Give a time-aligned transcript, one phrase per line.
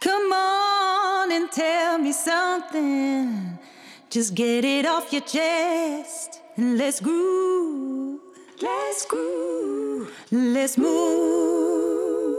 [0.00, 3.58] Come on and tell me something.
[4.08, 8.20] Just get it off your chest and let's groove.
[8.60, 10.08] Let's groove.
[10.30, 12.36] Let's move.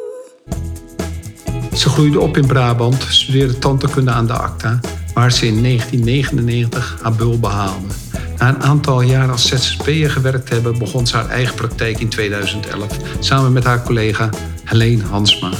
[1.73, 4.79] Ze groeide op in Brabant, studeerde tandheelkunde aan de ACTA,
[5.13, 7.93] waar ze in 1999 haar bul behaalde.
[8.37, 12.87] Na een aantal jaar als ZZP'er gewerkt hebben, begon ze haar eigen praktijk in 2011
[13.19, 14.29] samen met haar collega
[14.63, 15.51] Helene Hansma.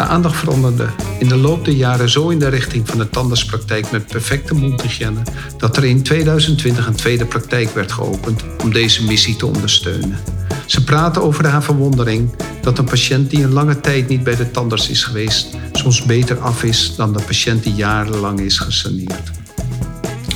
[0.00, 0.86] De aandacht veranderde
[1.18, 5.22] in de loop der jaren zo in de richting van de tandartspraktijk met perfecte mondhygiëne
[5.56, 10.18] dat er in 2020 een tweede praktijk werd geopend om deze missie te ondersteunen.
[10.66, 14.50] Ze praten over haar verwondering dat een patiënt die een lange tijd niet bij de
[14.50, 19.30] tandarts is geweest, soms beter af is dan de patiënt die jarenlang is gesaneerd.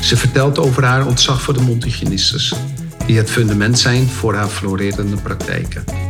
[0.01, 2.55] Ze vertelt over haar ontzag voor de mondhygiënistes,
[3.07, 6.04] die het fundament zijn voor haar florerende praktijken.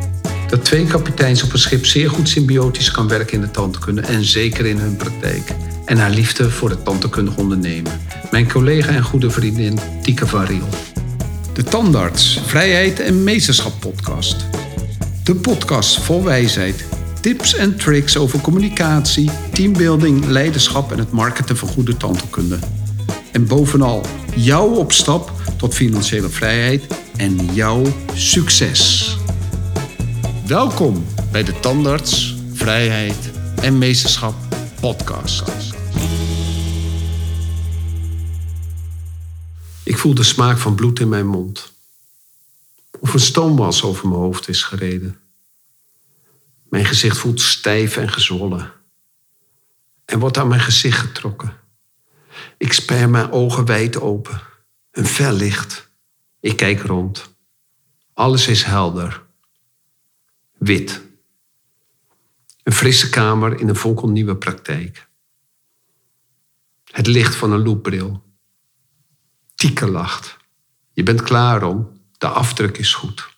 [0.54, 4.24] Dat twee kapiteins op een schip zeer goed symbiotisch kan werken in de tandheelkunde en
[4.24, 5.54] zeker in hun praktijk.
[5.84, 8.00] En haar liefde voor het tandheelkundig ondernemen.
[8.30, 10.68] Mijn collega en goede vriendin Tieke van Riel.
[11.52, 14.36] De Tandarts, Vrijheid en Meesterschap podcast.
[15.24, 16.84] De podcast vol wijsheid,
[17.20, 22.58] tips en tricks over communicatie, teambuilding, leiderschap en het marketen van goede tandheelkunde.
[23.32, 24.04] En bovenal
[24.36, 26.84] jouw opstap tot financiële vrijheid
[27.16, 27.82] en jouw
[28.14, 29.13] succes.
[30.46, 33.30] Welkom bij de Tandarts, Vrijheid
[33.62, 34.34] en Meesterschap
[34.80, 35.74] podcast.
[39.84, 41.72] Ik voel de smaak van bloed in mijn mond.
[43.00, 45.20] Of een stoomwas over mijn hoofd is gereden.
[46.68, 48.72] Mijn gezicht voelt stijf en gezwollen.
[50.04, 51.56] En wordt aan mijn gezicht getrokken.
[52.58, 54.40] Ik sper mijn ogen wijd open.
[54.90, 55.90] Een fel licht.
[56.40, 57.34] Ik kijk rond.
[58.12, 59.23] Alles is helder.
[60.64, 61.00] Wit.
[62.62, 65.08] Een frisse kamer in een fonkelnieuwe praktijk.
[66.90, 68.22] Het licht van een loopbril.
[69.54, 70.36] Tieke lacht.
[70.92, 72.00] Je bent klaar om.
[72.18, 73.28] De afdruk is goed.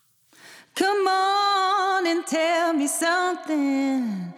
[0.73, 1.11] Come
[1.99, 4.33] on and tell me something.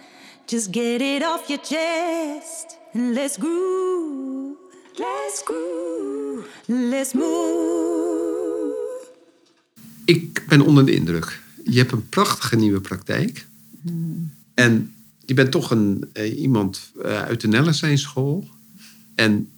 [0.47, 4.57] Just get it off your chest and let's groove.
[4.95, 6.47] Let's groove.
[6.67, 8.77] Let's move.
[10.05, 11.47] Ik ben onder de indruk.
[11.71, 13.47] Je hebt een prachtige nieuwe praktijk.
[14.55, 18.49] En je bent toch een, eh, iemand eh, uit de Nellensteen school.
[19.15, 19.49] En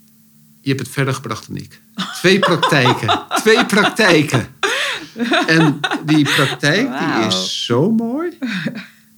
[0.60, 1.80] je hebt het verder gebracht dan ik.
[2.14, 3.20] Twee praktijken.
[3.42, 4.46] Twee praktijken.
[5.46, 8.30] En die praktijk die is zo mooi.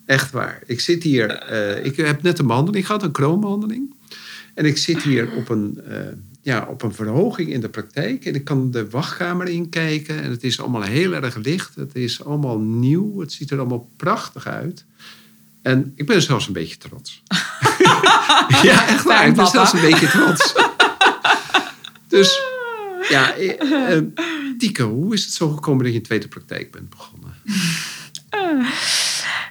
[0.06, 0.62] Echt waar.
[0.66, 1.30] Ik zit hier.
[1.30, 3.94] eh, ik heb net een behandeling gehad, een kroonbehandeling.
[4.54, 5.80] En ik zit hier op een,
[6.42, 8.24] ja, op een verhoging in de praktijk.
[8.24, 10.22] En ik kan de wachtkamer inkijken.
[10.22, 11.74] En het is allemaal heel erg licht.
[11.74, 13.20] Het is allemaal nieuw.
[13.20, 14.84] Het ziet er allemaal prachtig uit.
[15.62, 17.22] En ik ben zelfs een beetje trots.
[18.62, 19.26] ja, echt waar.
[19.26, 20.54] Ik ben zelfs een beetje trots.
[22.08, 22.40] dus
[23.08, 27.34] ja, eh, eh, hoe is het zo gekomen dat je een tweede praktijk bent begonnen?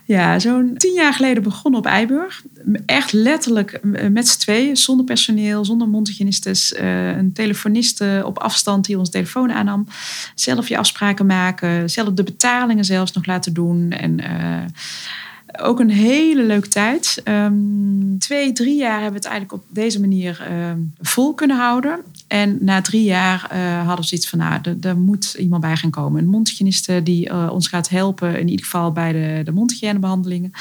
[0.06, 2.44] Ja, zo'n tien jaar geleden begonnen op Eiburg.
[2.86, 6.74] Echt letterlijk eh, met z'n tweeën, zonder personeel, zonder mondhygiënistes.
[6.74, 9.88] eh, een telefoniste op afstand die ons telefoon aannam.
[10.36, 13.92] Zelf je afspraken maken, zelf de betalingen zelfs nog laten doen.
[13.92, 14.66] En eh,
[15.60, 17.22] ook een hele leuke tijd.
[17.24, 22.00] Ehm, twee, drie jaar hebben we het eigenlijk op deze manier ehm, vol kunnen houden.
[22.28, 25.76] En na drie jaar eh, hadden we zoiets van, nou, er- er moet iemand bij
[25.78, 26.22] gaan komen.
[26.22, 30.52] Een mondhygiëniste die eh, ons gaat helpen, in ieder geval bij de, de mondhygiënebehandelingen.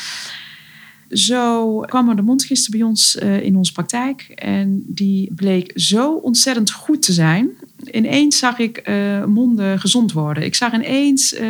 [1.09, 4.21] Zo kwam er de mondhygiëniste bij ons eh, in onze praktijk.
[4.35, 7.49] En die bleek zo ontzettend goed te zijn.
[7.91, 10.45] Ineens zag ik eh, monden gezond worden.
[10.45, 11.49] Ik zag ineens eh,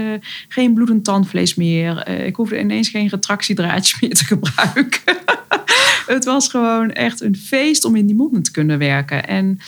[0.49, 1.99] geen bloedend tandvlees meer.
[1.99, 5.17] Eh, ik hoefde ineens geen retractiedraadje meer te gebruiken.
[6.07, 9.27] Het was gewoon echt een feest om in die monden te kunnen werken.
[9.27, 9.59] En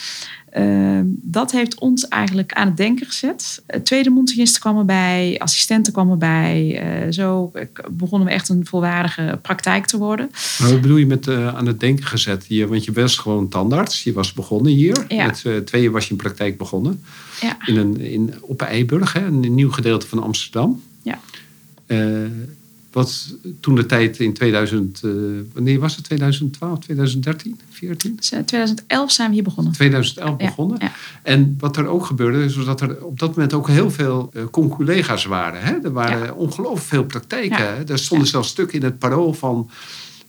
[0.52, 3.62] eh, dat heeft ons eigenlijk aan het denken gezet.
[3.66, 6.80] Eh, Tweede mondhygiëniste kwam erbij, assistenten kwamen erbij.
[6.80, 7.52] Eh, zo
[7.90, 10.30] begonnen we echt een volwaardige praktijk te worden.
[10.58, 12.68] Maar wat bedoel je met eh, aan het denken gezet hier?
[12.68, 14.02] Want je was gewoon tandarts.
[14.02, 15.04] Je was begonnen hier.
[15.08, 15.26] Ja.
[15.26, 17.04] Met uh, tweeën was je in praktijk begonnen.
[17.40, 17.56] Ja.
[17.66, 19.26] In een, in, op Eiburg, hè?
[19.26, 20.82] een nieuw gedeelte van Amsterdam.
[21.02, 21.18] Ja.
[22.92, 25.10] Wat toen de tijd in 2000, eh,
[25.54, 26.04] wanneer was het?
[26.04, 28.16] 2012, 2013, 14?
[28.16, 29.72] Dus, eh, 2011 zijn we hier begonnen.
[29.72, 30.76] 2011 Ja, begonnen.
[30.80, 30.92] ja.
[31.22, 34.42] En wat er ook gebeurde, is dat er op dat moment ook heel veel eh
[34.50, 35.60] conculega's waren.
[35.62, 35.72] Hè?
[35.82, 36.32] Er waren Ja.
[36.32, 37.88] ongelooflijk veel praktijken.
[37.88, 39.70] Er stonden zelfs stukken in het parool van...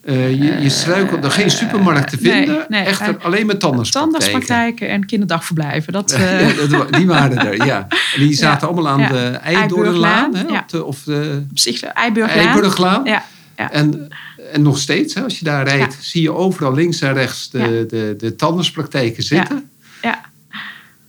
[0.04, 2.64] eh, je, je struikelde geen supermarkt te vinden.
[2.68, 4.22] nee, Echter eh, alleen met tandartspraktijken.
[4.22, 5.92] Tandartspraktijken en kinderdagverblijven.
[5.92, 7.86] Dat, eh, Ja, die waren er, ja.
[8.14, 9.08] En die zaten Ja, allemaal aan ja.
[9.08, 9.32] de hè?
[9.32, 10.50] Eiburglaan.
[10.50, 11.42] Op de, of de
[11.94, 12.46] Eiburglaan.
[12.46, 13.04] Eiburglaan.
[13.04, 13.24] Ja,
[13.56, 13.70] ja.
[13.72, 14.08] En,
[14.52, 17.84] en nog steeds, hè, als je daar rijdt, zie je overal links en rechts de,
[17.88, 19.70] de, de tandartspraktijken zitten.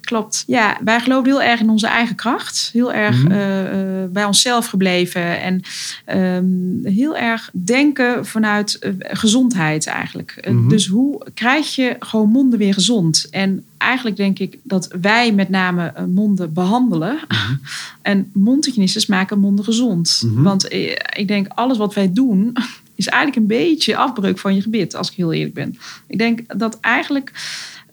[0.06, 0.44] Klopt.
[0.48, 2.70] Ja, wij geloven heel erg in onze eigen kracht.
[2.74, 3.32] Heel erg Mhm.
[3.32, 5.42] eh, eh, bij onszelf gebleven.
[5.42, 5.62] En
[6.06, 6.46] ehm,
[6.94, 10.48] heel erg denken vanuit eh, gezondheid eigenlijk.
[10.50, 10.68] Mhm.
[10.70, 13.28] Dus hoe krijg je gewoon monden weer gezond?
[13.32, 17.18] En eigenlijk denk ik dat wij met name monden behandelen.
[18.02, 20.22] En mondhygiënistes maken monden gezond.
[20.26, 20.42] Mhm.
[20.44, 20.74] Want
[21.18, 22.54] ik denk alles wat wij doen...
[22.96, 25.78] is eigenlijk een beetje afbreuk van je gebit, als ik heel eerlijk ben.
[26.08, 27.32] Ik denk dat eigenlijk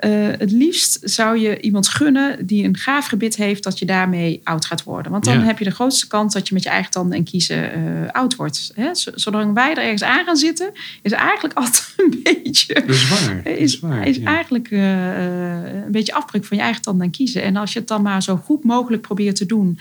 [0.02, 4.40] eh, het liefst zou je iemand gunnen die een gaaf gebit heeft, dat je daarmee
[4.44, 5.12] oud gaat worden.
[5.12, 5.44] Want dan Ja.
[5.44, 7.80] heb je de grootste kans dat je met je eigen tanden en kiezen eh,
[8.12, 8.72] oud wordt.
[8.74, 8.88] Hè?
[9.14, 10.70] Zolang wij er ergens aan gaan zitten,
[11.02, 12.74] is eigenlijk altijd een beetje.
[12.74, 13.42] Dat is waar.
[13.44, 14.24] Dat Is, is waar is ja.
[14.24, 17.42] eigenlijk eh, eh, een beetje afbreuk van je eigen tanden en kiezen.
[17.42, 19.78] En als je het dan maar zo goed mogelijk probeert te doen.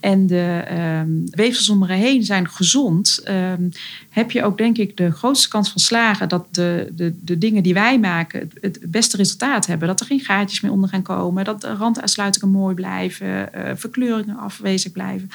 [0.00, 3.20] en de ehm, weefsels om er heen zijn gezond.
[3.24, 3.62] ehm,
[4.10, 6.28] heb je ook, denk ik, de grootste kans van slagen.
[6.28, 8.40] dat de, de, de dingen die wij maken.
[8.40, 9.88] het, het beste resultaat hebben.
[9.88, 11.44] Dat er geen gaatjes meer onder gaan komen.
[11.44, 13.52] Dat de randuitsluitingen mooi blijven.
[13.52, 15.28] eh, verkleuringen afwezig blijven.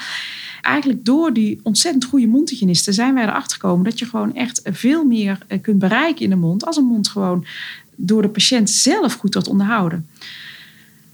[0.62, 5.06] Eigenlijk door die ontzettend goede mondhygiënisten zijn wij erachter gekomen dat je gewoon echt veel
[5.06, 6.66] meer eh, kunt bereiken in de mond.
[6.66, 7.46] Als een mond gewoon
[7.96, 10.08] door de patiënt zelf goed wordt onderhouden.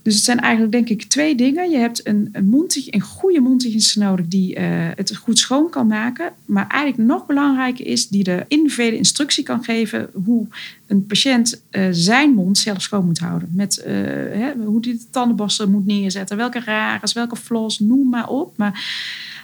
[0.03, 1.69] Dus het zijn eigenlijk denk ik twee dingen.
[1.69, 4.65] Je hebt een, een, een goede mondhygiëniste nodig die eh,
[4.95, 6.33] het goed schoon kan maken.
[6.45, 10.47] Maar eigenlijk nog belangrijker is die de individuele instructie kan geven hoe
[10.87, 13.49] een patiënt eh, zijn mond zelf schoon moet houden.
[13.51, 18.29] Met eh, hè, hoe die de tandenborstel moet neerzetten, welke rares, welke floss, noem maar
[18.29, 18.57] op.
[18.57, 18.85] Maar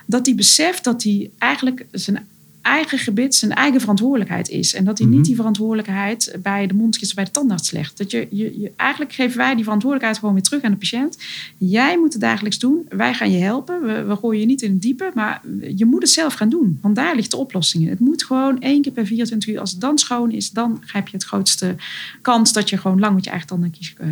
[0.06, 2.28] dat hij beseft dat hij eigenlijk zijn
[2.70, 4.74] eigen gebit zijn eigen verantwoordelijkheid is.
[4.74, 5.16] En dat hij Mhm.
[5.16, 7.98] niet die verantwoordelijkheid bij de mondkist of bij de tandarts legt.
[7.98, 11.18] Dat je, je, je, eigenlijk geven wij die verantwoordelijkheid gewoon weer terug aan de patiënt.
[11.58, 12.86] Jij moet het dagelijks doen.
[12.90, 13.82] Wij gaan je helpen.
[13.82, 15.12] We, we gooien je niet in het diepe.
[15.14, 15.42] Maar
[15.76, 16.78] je moet het zelf gaan doen.
[16.82, 17.90] Want daar ligt de oplossing in.
[17.90, 19.60] Het moet gewoon één keer per 24 uur.
[19.60, 21.76] Als het dan schoon is, dan heb je het grootste
[22.22, 24.08] kans dat je gewoon lang met je eigen tanden kies, eh,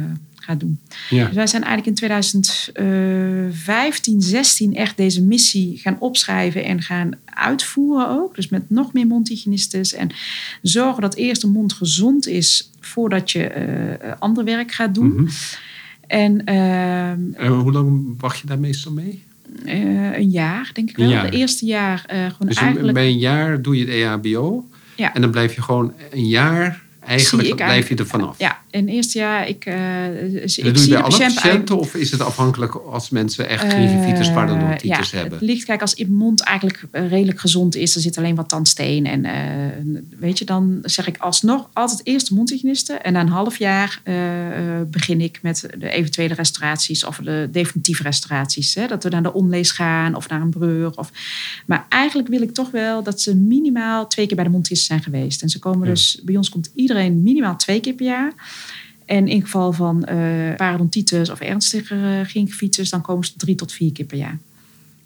[0.48, 0.80] gaat doen.
[1.10, 1.26] Ja.
[1.26, 8.10] Dus wij zijn eigenlijk in 2015, 16 echt deze missie gaan opschrijven en gaan uitvoeren
[8.10, 8.36] ook.
[8.36, 10.10] Dus met nog meer mondhygiënistes en
[10.62, 15.14] zorgen dat eerst de mond gezond is voordat je eh, ander werk gaat doen.
[15.14, 15.28] Mhm.
[16.08, 19.26] En ehm, En hoe lang wacht je daar meestal mee?
[19.66, 21.10] eh, een jaar, denk ik wel.
[21.10, 21.32] jaar.
[21.32, 22.94] De eerste jaar eh, gewoon Dus eigenlijk...
[22.94, 24.66] bij een jaar doe je het EHBO.
[24.96, 25.14] Ja.
[25.14, 28.36] En dan blijf je gewoon een jaar, eigenlijk blijf je er vanaf.
[28.38, 31.78] Ja, in het eerste jaar, ik, eh En ik doe je bij alle patiënt patiënten
[31.78, 35.38] of is het afhankelijk als mensen echt gingivitis, Eh, parodontitis ja, hebben?
[35.40, 38.50] Het ligt, kijk, als je mond eigenlijk eh, redelijk gezond is, er zit alleen wat
[38.50, 39.06] tandsteen.
[39.06, 39.26] En
[40.20, 42.94] weet je, dan zeg ik alsnog altijd eerst de mondhygiëniste.
[42.94, 44.02] En na een half jaar
[44.88, 48.76] begin ik met de eventuele restauraties of de definitieve restauraties.
[48.76, 48.88] Hè?
[48.88, 50.98] Dat we naar de onlees gaan of naar een breur.
[50.98, 51.12] Of...
[51.66, 55.04] Maar eigenlijk wil ik toch wel dat ze minimaal twee keer bij de mondhygiëniste zijn
[55.04, 55.42] geweest.
[55.42, 55.94] En ze komen Ja.
[55.94, 58.34] dus, bij ons komt iedereen minimaal twee keer per jaar.
[59.06, 63.72] En in geval van eh parodontitis of ernstige uh, gingivitis, dan komen ze drie tot
[63.72, 64.38] vier keer per jaar.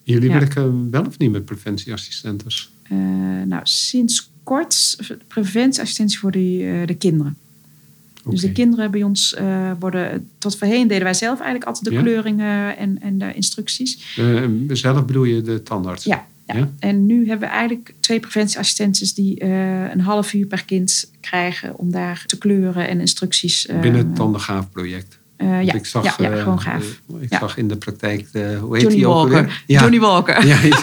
[0.03, 0.39] Jullie ja.
[0.39, 2.71] werken wel of niet met preventieassistentes?
[2.91, 2.97] Uh,
[3.45, 4.97] nou, sinds kort
[5.27, 7.38] preventieassistentie voor de, uh, de kinderen.
[8.19, 8.31] Okay.
[8.31, 10.27] Dus de kinderen bij ons uh, worden...
[10.38, 12.01] Tot voorheen deden wij zelf eigenlijk altijd de ja?
[12.01, 14.17] kleuringen en, en de instructies.
[14.19, 16.03] Uh, zelf bedoel je de tandarts?
[16.03, 16.59] Ja, ja.
[16.59, 16.71] ja.
[16.80, 21.77] En nu hebben we eigenlijk twee preventieassistenten die uh, een half uur per kind krijgen
[21.77, 23.67] om daar te kleuren en instructies.
[23.67, 25.20] Uh, Binnen het Tandengaaf-project.
[25.38, 27.01] Uh, ja, ik zag, ja, ja, gewoon gaaf.
[27.15, 27.39] Uh, ik ja.
[27.39, 29.63] zag in de praktijk, de, hoe heet Johnny die ook Walker.
[29.67, 29.79] Ja.
[29.81, 30.46] Johnny Walker.
[30.46, 30.79] Ja, ja.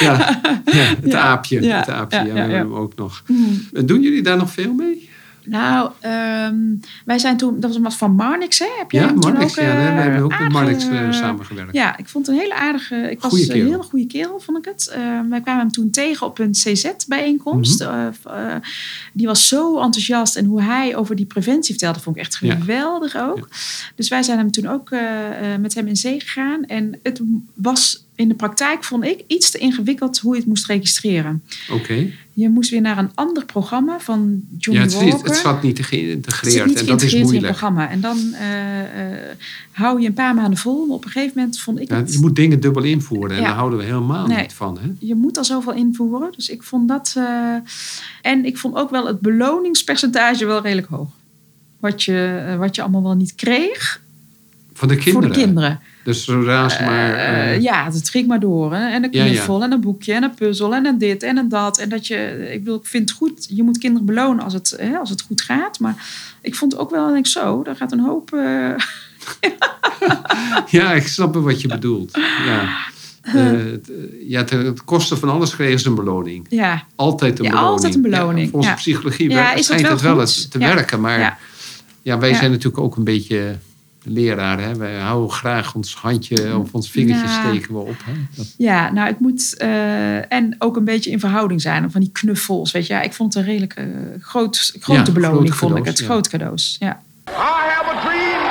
[0.64, 1.66] ja, het aapje.
[1.66, 3.22] Het aapje, ja, we hebben hem ook nog.
[3.26, 3.60] Mm.
[3.86, 5.12] Doen jullie daar nog veel mee?
[5.44, 5.90] Nou,
[6.46, 8.66] um, wij zijn toen, dat was wat van Marnix, hè?
[8.78, 11.72] Heb jij ja, Marnix, ook, ja, we hebben ook met Marnix uh, samengewerkt.
[11.72, 14.94] Ja, ik vond een hele aardige, ik was een hele goede kerel, vond ik het.
[14.96, 17.80] Uh, wij kwamen hem toen tegen op een CZ-bijeenkomst.
[17.80, 18.12] Mm -hmm.
[18.26, 18.54] uh,
[19.12, 23.12] die was zo enthousiast en hoe hij over die preventie vertelde, vond ik echt geweldig
[23.12, 23.26] ja.
[23.26, 23.48] ook.
[23.50, 23.56] Ja.
[23.94, 24.90] Dus wij zijn hem toen ook
[25.60, 26.64] met hem in zee gegaan.
[26.64, 27.20] En het
[27.54, 31.42] was in de praktijk, vond ik, iets te ingewikkeld hoe je het moest registreren.
[31.70, 31.82] Oké.
[31.82, 32.14] Okay.
[32.32, 35.14] Je moest weer naar een ander programma van Johnny ja, het, Walker.
[35.14, 37.34] Niet, het zat niet geïntegreerd het niet en dat is moeilijk.
[37.36, 37.90] in het programma.
[37.90, 39.18] En dan uh, uh,
[39.70, 40.86] hou je een paar maanden vol.
[40.86, 42.12] Maar op een gegeven moment vond ik ja, het...
[42.12, 43.46] Je moet dingen dubbel invoeren en ja.
[43.46, 44.78] daar houden we helemaal nee, niet van.
[44.80, 44.90] Hè?
[44.98, 46.32] Je moet er zoveel invoeren.
[46.36, 47.14] Dus ik vond dat...
[47.18, 47.56] Uh,
[48.22, 51.10] en ik vond ook wel het beloningspercentage wel redelijk hoog.
[51.78, 54.02] Wat je, wat je allemaal wel niet kreeg.
[54.72, 55.22] Van de kinderen?
[55.22, 55.80] Voor de kinderen.
[56.04, 57.10] Dus zodra ze maar...
[57.10, 58.74] Uh, uh, ja, het ging maar door.
[58.74, 58.88] Hè?
[58.88, 59.64] En een knuffel ja, ja.
[59.64, 61.78] en een boekje en een puzzel en een dit en een dat.
[61.78, 62.48] En dat je...
[62.52, 65.40] Ik, ik vind het goed, je moet kinderen belonen als het, hè, als het goed
[65.40, 65.78] gaat.
[65.78, 66.06] Maar
[66.40, 68.30] ik vond ook wel, denk ik zo, daar gaat een hoop...
[68.34, 68.74] Uh...
[70.78, 72.18] ja, ik snap wat je bedoelt.
[72.46, 72.68] Ja.
[73.24, 76.46] Eh, het, eh, ja, ten koste van alles kregen ze een beloning.
[76.48, 77.72] Ja, Altijd een Ja, beloning.
[77.72, 78.76] altijd een beloning, Ja, volgens ja.
[78.76, 80.20] psychologie Ja, is dat wel het wel goed?
[80.20, 81.00] eens te werken.
[81.00, 81.38] Maar
[82.02, 82.18] ja.
[82.18, 83.56] wij zijn natuurlijk ook een beetje
[84.04, 84.64] leraren.
[84.64, 84.74] Hè?
[84.76, 87.40] Wij houden graag ons handje of ons vingertje Ja.
[87.42, 87.96] steken we op.
[88.04, 88.12] Hè?
[88.36, 89.56] Dat- Ja, nou, het moet.
[89.56, 91.90] eh, en ook een beetje in verhouding zijn.
[91.90, 92.72] Van die knuffels.
[92.72, 93.84] Weet je, ja, ik vond het een redelijk eh,
[94.20, 95.98] groot, grote Ja, beloning, vond ik het.
[95.98, 96.04] ja.
[96.04, 96.76] Grote cadeaus.
[96.78, 97.00] Ja.
[97.28, 98.42] I have a dream.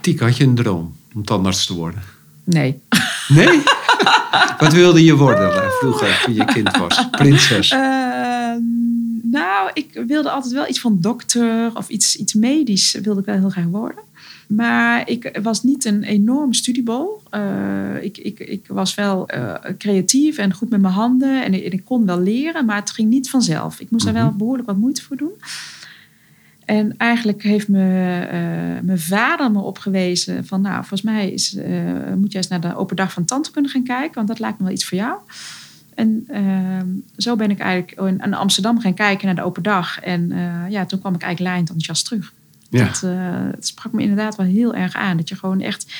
[0.00, 2.02] Tieke, had je een droom om tandarts te worden?
[2.44, 2.80] Nee.
[3.28, 3.62] Nee?
[4.58, 7.08] Wat wilde je worden eh, vroeger toen je kind was?
[7.10, 7.68] Prinses.
[9.74, 13.50] Ik wilde altijd wel iets van dokter of iets, iets medisch wilde ik wel heel
[13.50, 14.02] graag worden.
[14.46, 17.22] Maar ik was niet een enorm studiebol.
[17.30, 21.44] Eh, ik, ik, ik was wel eh, creatief en goed met mijn handen.
[21.44, 23.80] En ik, en ik kon wel leren, maar het ging niet vanzelf.
[23.80, 25.32] Ik moest daar wel behoorlijk wat moeite voor doen.
[26.64, 30.60] En eigenlijk heeft me, eh, mijn vader me opgewezen van...
[30.60, 31.56] nou, volgens mij is,
[32.16, 34.14] moet je eens naar de open dag van tandheelkunde gaan kijken...
[34.14, 35.18] want dat lijkt me wel iets voor jou.
[35.94, 36.86] En ehm,
[37.16, 40.00] zo ben ik eigenlijk in, Amsterdam gaan kijken naar de open dag.
[40.00, 42.32] En eh, ja, toen kwam ik eigenlijk lijnd enthousiast terug.
[42.70, 42.84] Ja.
[42.84, 43.10] Dat, eh,
[43.50, 45.16] het sprak me inderdaad wel heel erg aan.
[45.16, 45.94] Dat je gewoon echt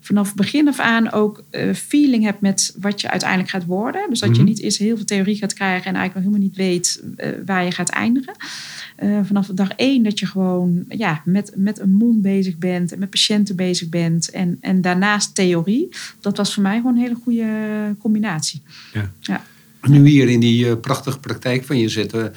[0.00, 4.06] vanaf begin af aan ook eh, feeling hebt met wat je uiteindelijk gaat worden.
[4.10, 4.44] Dus dat je Mhm.
[4.44, 7.02] niet eerst heel veel theorie gaat krijgen en eigenlijk nog helemaal niet weet
[7.46, 8.34] waar je gaat eindigen.
[9.00, 12.98] Eh, vanaf dag één dat je gewoon ja, met, met een mond bezig bent en
[12.98, 14.30] met patiënten bezig bent.
[14.30, 15.88] En, en daarnaast theorie.
[16.20, 17.46] Dat was voor mij gewoon een hele goede
[17.98, 18.62] combinatie.
[18.92, 19.10] Ja.
[19.20, 19.44] Ja.
[19.88, 22.32] Nu hier in die eh, prachtige praktijk van je zitten.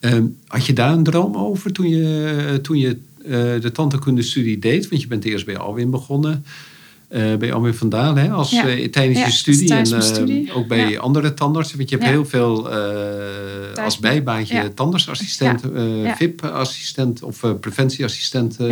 [0.00, 4.88] ehm, had je daar een droom over toen je, toen je eh, de tandheelkundestudie deed?
[4.88, 6.44] Want je bent eerst bij Alwin begonnen.
[7.08, 8.68] eh, bij Alwin van Dalen, hè, als, Ja.
[8.68, 9.66] eh, tijdens Ja, je studie.
[9.68, 10.52] tijdens en eh, studie.
[10.52, 10.98] ook bij Ja.
[11.00, 11.76] andere tandartsen.
[11.76, 12.14] Want je hebt Ja.
[12.14, 12.76] heel veel eh,
[13.88, 14.68] als bijbaantje Ja.
[14.74, 16.14] tandartsassistent, eh.
[16.16, 18.66] VIP-assistent of eh, preventieassistent eh,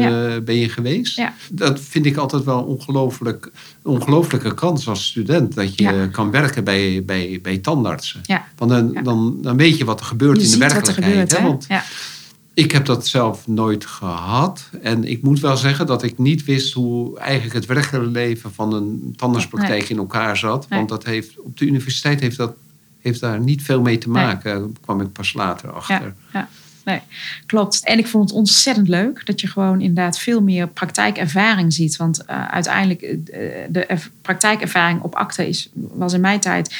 [0.44, 1.22] ben je geweest.
[1.50, 3.44] Dat vind ik altijd wel ongelooflijk,
[3.82, 5.54] een ongelooflijke kans als student.
[5.54, 8.20] Dat je kan werken bij, bij, bij tandartsen.
[8.56, 11.10] Want dan, dan, dan weet je wat er gebeurt Je in de er werkelijkheid.
[11.12, 11.36] gebeurt.
[11.36, 11.42] hè?
[11.42, 11.82] Want Ja.
[12.54, 14.70] ik heb dat zelf nooit gehad.
[14.82, 18.72] En ik moet wel zeggen dat ik niet wist hoe eigenlijk het werkelijke leven van
[18.72, 19.88] een tandartspraktijk Nee.
[19.88, 20.66] in elkaar zat.
[20.68, 20.78] Nee.
[20.78, 22.52] Want dat heeft, op de universiteit heeft dat
[23.06, 24.58] heeft daar niet veel mee te maken.
[24.60, 26.00] Daar kwam ik pas later achter.
[26.02, 26.48] Ja, ja.
[26.84, 27.00] Nee,
[27.46, 27.80] klopt.
[27.84, 31.96] En ik vond het ontzettend leuk dat je gewoon inderdaad veel meer praktijkervaring ziet.
[31.96, 36.74] Want eh, uiteindelijk, eh, de erv- praktijkervaring op akte is, was in mijn tijd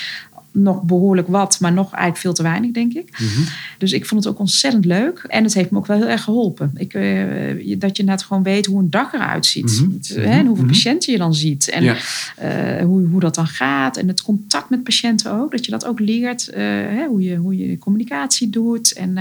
[0.58, 3.10] nog behoorlijk wat, maar nog eigenlijk veel te weinig, denk ik.
[3.10, 3.40] Mhm.
[3.78, 5.24] Dus ik vond het ook ontzettend leuk.
[5.28, 6.70] En het heeft me ook wel heel erg geholpen.
[6.76, 9.80] Ik, eh, dat je net gewoon weet hoe een dag eruit ziet.
[9.82, 10.20] Mhm.
[10.20, 10.72] Hè, en hoeveel Mhm.
[10.72, 11.68] patiënten je dan ziet.
[11.70, 11.96] En Ja.
[12.36, 13.96] eh, hoe, hoe dat dan gaat.
[13.96, 15.50] En het contact met patiënten ook.
[15.50, 16.48] Dat je dat ook leert.
[16.48, 18.92] eh, hè, hoe, je, hoe je communicatie doet.
[18.92, 19.18] En,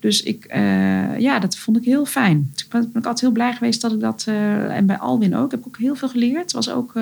[0.00, 0.46] dus ik,
[1.18, 2.50] ja, dat vond ik heel fijn.
[2.54, 4.24] Dus ik ben, ben ik altijd heel blij geweest dat ik dat...
[4.68, 5.50] en bij Alwin ook.
[5.50, 6.52] Heb ik ook heel veel geleerd.
[6.52, 6.92] Was ook,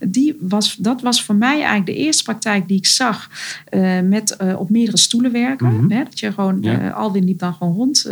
[0.00, 3.30] die was, dat was voor mij eigenlijk de eerste praktijk die ik zag.
[3.64, 5.76] eh, met eh, op meerdere stoelen werken.
[5.76, 5.90] Mhm.
[5.90, 6.58] Hè, dat je gewoon...
[6.60, 6.80] Ja.
[6.80, 8.06] eh, Alwin liep dan gewoon rond.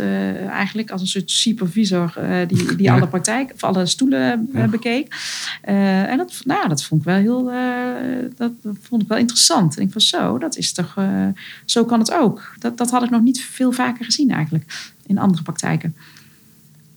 [0.49, 2.13] eigenlijk als een soort supervisor.
[2.47, 2.95] die die Ja.
[2.95, 3.51] alle praktijk...
[3.53, 4.67] Of alle stoelen Ja.
[4.67, 5.15] bekeek.
[5.61, 7.51] En dat, nou, dat vond ik wel heel,
[8.37, 8.51] dat,
[8.81, 9.77] vond ik wel interessant.
[9.77, 10.95] En ik van zo, dat is toch,
[11.65, 12.53] zo kan het ook.
[12.59, 15.95] Dat, dat had ik nog niet veel vaker gezien eigenlijk in andere praktijken.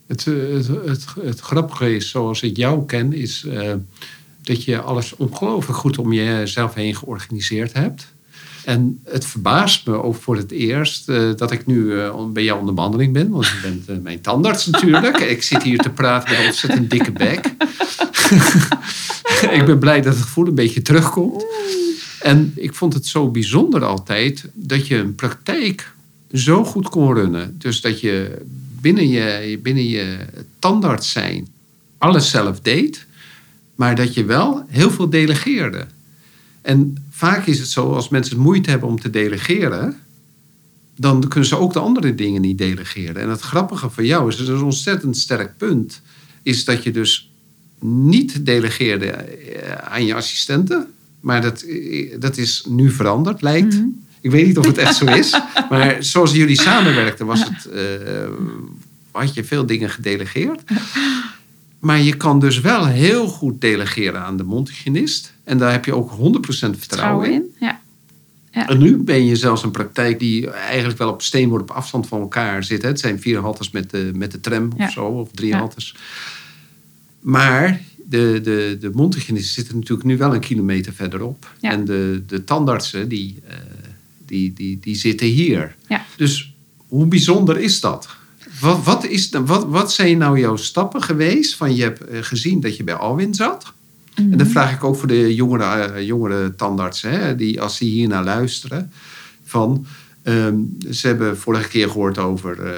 [0.07, 3.47] Het, het, het, het grappige is, zoals ik jou ken, is
[4.42, 8.12] dat je alles ongelooflijk goed om jezelf heen georganiseerd hebt.
[8.64, 12.59] En het verbaast me ook voor het eerst eh, dat ik nu eh, bij jou
[12.59, 13.30] onder behandeling ben.
[13.30, 15.18] Want je bent eh, mijn tandarts natuurlijk.
[15.18, 17.47] ik zit hier te praten met een ontzettend dikke bek.
[19.59, 21.44] ik ben blij dat het gevoel een beetje terugkomt.
[22.20, 25.92] En ik vond het zo bijzonder altijd dat je een praktijk
[26.32, 27.54] zo goed kon runnen.
[27.59, 28.42] Dus dat je
[28.80, 30.16] binnen je, binnen je
[30.59, 31.49] tandarts zijn
[31.99, 33.06] alles zelf deed.
[33.80, 35.87] Maar dat je wel heel veel delegeerde.
[36.62, 39.96] En vaak is het zo, als mensen moeite hebben om te delegeren,
[40.96, 43.22] dan kunnen ze ook de andere dingen niet delegeren.
[43.22, 46.02] En het grappige van jou is, dat is een ontzettend sterk punt,
[46.42, 47.32] is dat je dus
[47.80, 50.87] niet delegeerde eh, aan je assistenten.
[51.20, 53.75] Maar dat, eh, dat is nu veranderd, lijkt.
[53.75, 53.87] Mhm.
[54.20, 55.40] Ik weet niet of het echt zo is.
[55.70, 57.84] Maar zoals jullie samenwerkten, was het, eh,
[59.10, 60.62] had je veel dingen gedelegeerd.
[61.80, 65.32] Maar je kan dus wel heel goed delegeren aan de mondhygiënist.
[65.44, 66.14] En daar heb je ook 100%
[66.78, 67.32] vertrouwen in.
[67.32, 67.46] in.
[67.60, 68.68] Ja.
[68.68, 72.20] En nu ben je zelfs een praktijk die eigenlijk wel op steenworp op afstand van
[72.20, 72.82] elkaar zit.
[72.82, 72.88] hè.
[72.88, 74.84] Het zijn vier haltes met de, met de tram Ja.
[74.87, 75.58] of zo, of drie Ja.
[75.58, 75.94] haltes.
[77.20, 81.54] Maar de, de, de mondhygiënisten zitten natuurlijk nu wel een kilometer verderop.
[81.60, 81.70] Ja.
[81.70, 83.56] En de, de tandartsen, die, eh,
[84.26, 85.76] die, die, die zitten hier.
[85.88, 86.04] Ja.
[86.16, 86.54] Dus
[86.88, 88.08] hoe bijzonder is dat?
[88.61, 91.57] Wat, wat, is, wat, wat zijn nou jouw stappen geweest?
[91.57, 93.73] Van je hebt eh, gezien dat je bij Alwin zat.
[94.14, 97.90] En dat vraag ik ook voor de jongere, eh, jongere tandartsen, hè, die, als die
[97.90, 98.93] hier naar luisteren.
[99.45, 99.87] Van,
[100.23, 100.57] ehm,
[100.90, 102.73] ze hebben vorige keer gehoord over eh,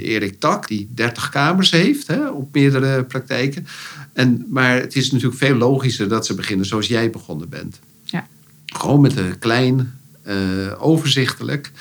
[0.00, 3.66] Erik Tak, die 30 kamers heeft hè, op meerdere praktijken.
[4.12, 7.80] En, maar het is natuurlijk veel logischer dat ze beginnen zoals jij begonnen bent.
[8.04, 8.26] Ja.
[8.66, 9.98] Gewoon met een klein,
[10.78, 11.72] overzichtelijk.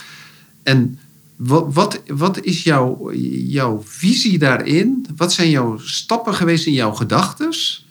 [0.64, 1.00] En
[1.40, 3.14] wat, wat, wat is jouw,
[3.48, 5.06] jouw visie daarin?
[5.16, 7.88] Wat zijn jouw stappen geweest in jouw gedachtes?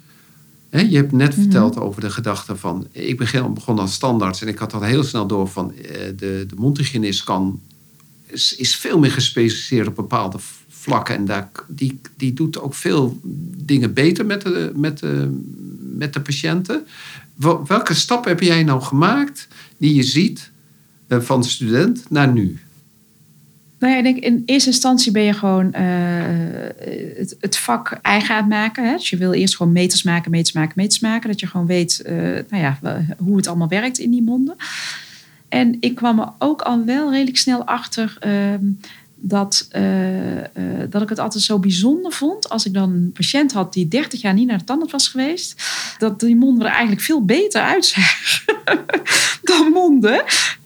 [0.70, 2.86] Hè, je hebt net verteld over de gedachte van...
[2.92, 5.74] Ik begin, begon als standaard en ik had al heel snel door van...
[5.74, 5.82] eh,
[6.16, 7.60] de, de mondhygiënist kan,
[8.26, 10.38] is, is veel meer gespecialiseerd op bepaalde
[10.68, 11.14] vlakken.
[11.14, 13.20] En daar, die, die doet ook veel
[13.56, 15.40] dingen beter met de, met de,
[15.96, 16.86] met de patiënten.
[17.34, 20.50] Wel- Welke stap heb jij nou gemaakt die je ziet
[21.06, 22.58] eh, van student naar nu?
[23.78, 25.84] Nou ja, in eerste instantie ben je gewoon eh,
[27.16, 28.84] het, het vak eigen aan het maken.
[28.84, 28.96] Hè?
[28.96, 31.28] Dus je wil eerst gewoon meters maken, meters maken, meters maken.
[31.28, 32.14] Dat je gewoon weet eh,
[32.48, 32.78] nou ja,
[33.18, 34.56] hoe het allemaal werkt in die monden.
[35.48, 38.64] En ik kwam er ook al wel redelijk snel achter ehm,
[39.20, 39.82] dat, eh,
[40.90, 42.48] dat ik het altijd zo bijzonder vond.
[42.48, 45.62] Als ik dan een patiënt had die 30 jaar niet naar de tandarts was geweest.
[45.98, 48.54] Dat die monden er eigenlijk veel beter uitzagen
[49.42, 50.24] dan monden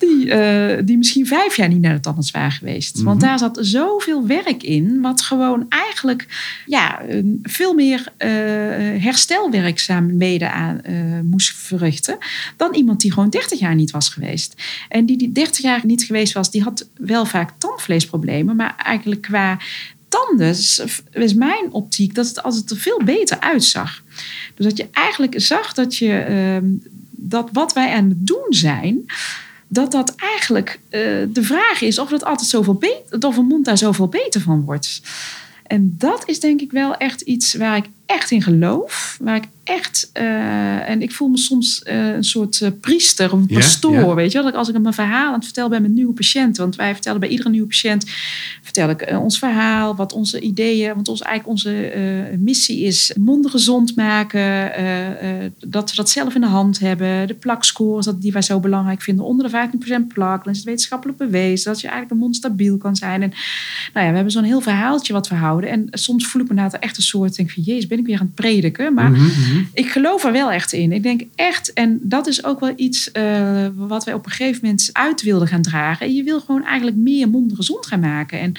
[0.08, 3.02] die, eh, die misschien vijf jaar niet naar de tandarts waren geweest.
[3.02, 6.26] Want daar zat zoveel werk in, wat gewoon eigenlijk
[6.66, 7.02] ja,
[7.42, 8.30] veel meer eh
[9.02, 10.94] herstelwerkzaamheden aan eh,
[11.24, 12.18] moest verrichten
[12.56, 14.54] dan iemand die gewoon 30 jaar niet was geweest.
[14.88, 19.22] En die die 30 jaar niet geweest was, die had wel vaak tandvleesproblemen, maar eigenlijk
[19.22, 19.58] qua
[20.08, 24.02] tanden is, is mijn optiek dat het altijd er veel beter uitzag.
[24.54, 26.66] Dus dat je eigenlijk zag dat je ehm,
[27.10, 29.04] dat wat wij aan het doen zijn,
[29.72, 33.64] dat dat eigenlijk eh, de vraag is of het altijd zoveel beter, of een mond
[33.64, 35.00] daar zoveel beter van wordt.
[35.66, 39.16] En dat is denk ik wel echt iets waar ik echt in geloof.
[39.20, 43.40] Waar ik echt, eh, en ik voel me soms eh, een soort eh, priester of
[43.40, 44.14] een pastoor.
[44.14, 44.46] Weet je wel?
[44.50, 46.62] Dat als ik mijn verhaal aan het vertellen ben met nieuwe patiënten.
[46.62, 48.06] Want wij vertellen bij iedere nieuwe patiënt,
[48.62, 51.92] vertel ik ons verhaal, wat onze ideeën, want ons, eigenlijk onze
[52.38, 54.72] missie is monden gezond maken.
[55.66, 57.26] dat we dat zelf in de hand hebben.
[57.26, 59.24] De plakscores, dat, die wij zo belangrijk vinden.
[59.24, 59.68] Onder de
[60.02, 61.72] 15% plak, dan is het wetenschappelijk bewezen.
[61.72, 63.22] Dat je eigenlijk een mond stabiel kan zijn.
[63.22, 63.32] En
[63.92, 65.70] nou ja, we hebben zo'n heel verhaaltje wat we houden.
[65.70, 68.18] En soms voel ik me inderdaad echt een soort, denk van, jezus, ben ik weer
[68.18, 68.94] aan het prediken.
[68.94, 69.64] Maar Mhm, mhm.
[69.74, 70.92] ik geloof er wel echt in.
[70.92, 74.60] Ik denk echt, en dat is ook wel iets eh, wat wij op een gegeven
[74.62, 76.14] moment uit wilden gaan dragen.
[76.14, 78.40] Je wil gewoon eigenlijk meer monden gezond gaan maken.
[78.40, 78.52] En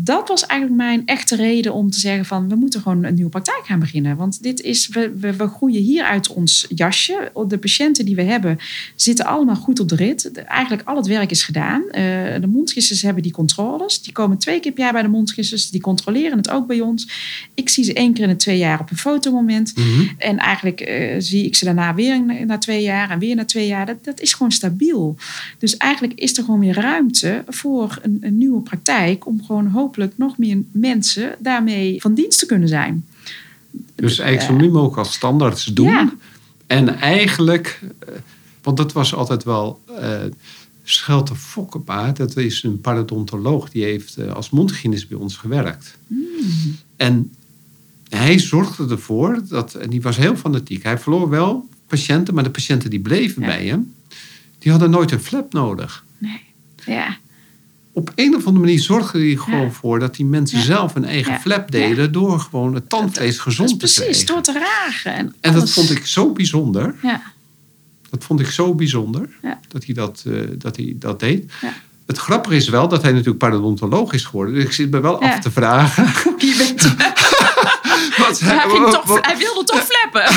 [0.00, 3.30] dat was eigenlijk mijn echte reden om te zeggen van we moeten gewoon een nieuwe
[3.30, 4.16] praktijk gaan beginnen.
[4.16, 7.32] Want dit is, we, we, we groeien hier uit ons jasje.
[7.48, 8.58] De patiënten die we hebben
[8.94, 10.34] zitten allemaal goed op de rit.
[10.34, 11.82] De- eigenlijk al het werk is gedaan.
[11.90, 12.02] Eh,
[12.40, 14.02] de mondgissers hebben die controles.
[14.02, 15.70] Die komen twee keer per jaar bij de mondgissers.
[15.70, 17.08] Die controleren het ook bij ons.
[17.54, 19.76] Ik zie ze één keer in de twee jaar op een fotomoment.
[19.76, 20.06] Mhm.
[20.18, 23.44] En eigenlijk eh, zie ik ze daarna weer na, na twee jaar en weer na
[23.44, 23.86] twee jaar.
[23.86, 25.16] Dat, dat is gewoon stabiel.
[25.58, 29.26] Dus eigenlijk is er gewoon weer ruimte voor een, een nieuwe praktijk.
[29.26, 33.04] Om gewoon hopelijk nog meer mensen daarmee van dienst te kunnen zijn.
[33.94, 35.86] Dus eigenlijk zo min mogelijk als standaards doen.
[35.86, 36.12] Ja.
[36.66, 38.08] En eigenlijk, eh,
[38.62, 39.80] want dat was altijd wel.
[39.98, 40.20] eh
[40.82, 45.98] Schelte Fokkepaard, dat is een parodontoloog, die heeft eh, als mondhygiënist bij ons gewerkt.
[46.96, 47.30] En
[48.08, 50.82] hij zorgde ervoor dat, en die was heel fanatiek.
[50.82, 53.48] Hij verloor wel patiënten, maar de patiënten die bleven Ja.
[53.48, 53.94] bij hem,
[54.58, 56.04] die hadden nooit een flap nodig.
[56.18, 56.40] Nee.
[56.86, 57.16] Ja.
[57.98, 59.70] Op een of andere manier zorgde hij gewoon Ja.
[59.70, 60.64] voor dat die mensen Ja.
[60.64, 61.38] zelf een eigen Ja.
[61.38, 64.26] flap deden door gewoon het tandvlees Dat gezond te precies, krijgen.
[64.26, 65.12] door te ragen.
[65.14, 66.94] En, En dat vond ik zo bijzonder.
[67.02, 67.22] Ja.
[68.10, 69.28] Dat vond ik zo bijzonder
[69.68, 71.52] dat, hij dat, eh, dat hij dat deed.
[71.60, 71.72] Ja.
[72.06, 74.54] Het grappige is wel dat hij natuurlijk parodontoloog is geworden.
[74.54, 76.04] Dus ik zit me wel af te vragen.
[76.58, 76.82] Bent,
[78.18, 80.34] Wat, hij, ging toch, wat- hij wilde toch flappen.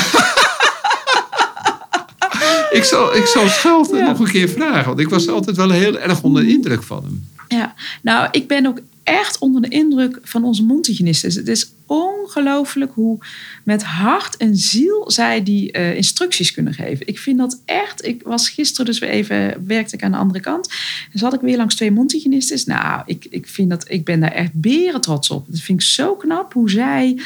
[2.78, 4.06] ik, zal, ik zal Schelte Ja.
[4.08, 4.86] nog een keer vragen.
[4.86, 7.28] Want ik was altijd wel heel erg onder de indruk van hem.
[7.52, 11.32] Ja, nou, ik ben ook echt onder de indruk van onze mondhygiënisten.
[11.34, 13.18] Het is ongelooflijk hoe
[13.64, 17.06] met hart en ziel zij die eh, instructies kunnen geven.
[17.06, 18.06] Ik vind dat echt.
[18.06, 20.68] Ik was gisteren dus weer even werkte ik aan de andere kant.
[21.12, 22.60] En zat ik weer langs twee mondhygiënisten.
[22.64, 25.46] Nou, ik, ik vind dat ik ben daar echt beren trots op.
[25.48, 27.20] Dat vind ik zo knap hoe zij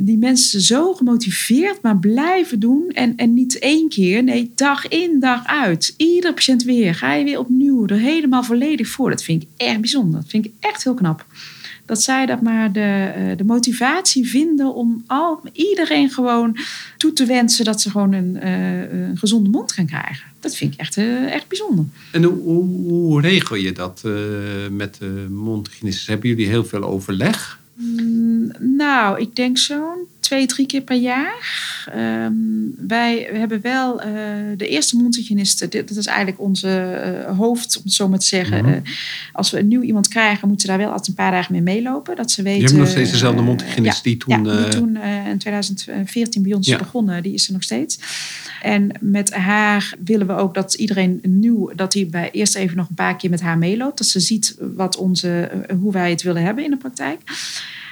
[0.00, 2.88] die mensen zo gemotiveerd maar blijven doen.
[2.88, 5.94] En, en niet één keer, nee, dag in, dag uit.
[5.96, 6.94] Iedere patiënt weer.
[6.94, 9.10] Ga je weer opnieuw er helemaal volledig voor.
[9.10, 10.20] Dat vind ik echt bijzonder.
[10.20, 11.26] Dat vind ik echt heel knap.
[11.88, 16.56] Dat zij dat maar de, eh, de motivatie vinden om al, iedereen gewoon
[16.96, 20.26] toe te wensen dat ze gewoon een, eh, een gezonde mond gaan krijgen.
[20.40, 21.84] Dat vind ik echt, eh, echt bijzonder.
[22.12, 24.02] En hoe, regel je dat
[24.70, 26.06] met de mondhygiënistes?
[26.06, 27.58] Hebben jullie heel veel overleg?
[27.80, 31.36] Mm, nou, ik denk zo'n twee, drie keer per jaar.
[31.92, 32.32] Ehm,
[32.88, 34.12] wij hebben wel eh,
[34.56, 35.68] de eerste mondhygiëniste.
[35.68, 38.64] Dit, dat is eigenlijk onze eh, hoofd, om het zo maar te zeggen.
[38.64, 38.72] Mhm.
[38.72, 38.80] Eh,
[39.32, 41.62] als we een nieuw iemand krijgen, moeten ze daar wel altijd een paar dagen mee
[41.62, 42.16] meelopen.
[42.16, 42.60] Dat ze weten.
[42.60, 44.44] Je hebt nog steeds dezelfde mondhygiënist ja, die toen...
[44.44, 46.74] ja, die toen in 2014 bij ons Ja.
[46.74, 47.22] is begonnen.
[47.22, 47.98] Die is er nog steeds.
[48.62, 52.88] En met haar willen we ook dat iedereen nieuw, dat hij bij eerst even nog
[52.88, 53.98] een paar keer met haar meeloopt.
[53.98, 57.20] Dat ze ziet wat onze, hoe wij het willen hebben in de praktijk.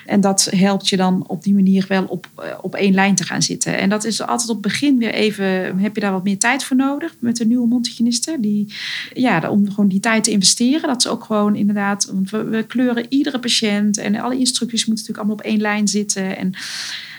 [0.06, 3.24] En dat helpt je dan op die manier wel op, eh, op één lijn te
[3.24, 3.78] gaan zitten.
[3.78, 6.64] En dat is altijd op het begin weer even, heb je daar wat meer tijd
[6.64, 8.40] voor nodig met de nieuwe mondhygiënisten.
[8.40, 8.74] Die,
[9.14, 10.88] ja, om gewoon die tijd te investeren.
[10.88, 15.04] Dat ze ook gewoon inderdaad, want we, we kleuren iedere patiënt en alle instructies moeten
[15.04, 16.36] natuurlijk allemaal op één lijn zitten.
[16.36, 16.54] En,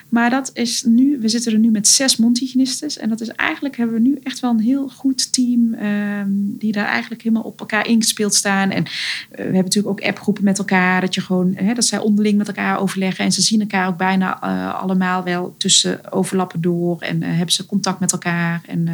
[0.10, 2.98] maar dat is nu, we zitten er nu met zes mondhygiënistes.
[2.98, 6.72] En dat is eigenlijk, hebben we nu echt wel een heel goed team ehm, die
[6.72, 8.70] daar eigenlijk helemaal op elkaar ingespeeld staan.
[8.72, 8.92] En eh,
[9.30, 11.02] we hebben natuurlijk ook appgroepen met elkaar.
[11.02, 13.26] Dat je gewoon, hè, dat zij onderling met elkaar overleggen.
[13.26, 17.02] En ze zien elkaar ook bijna eh, allemaal wel tussen overlappen door.
[17.02, 18.62] En eh, hebben ze contact met elkaar.
[18.66, 18.88] En,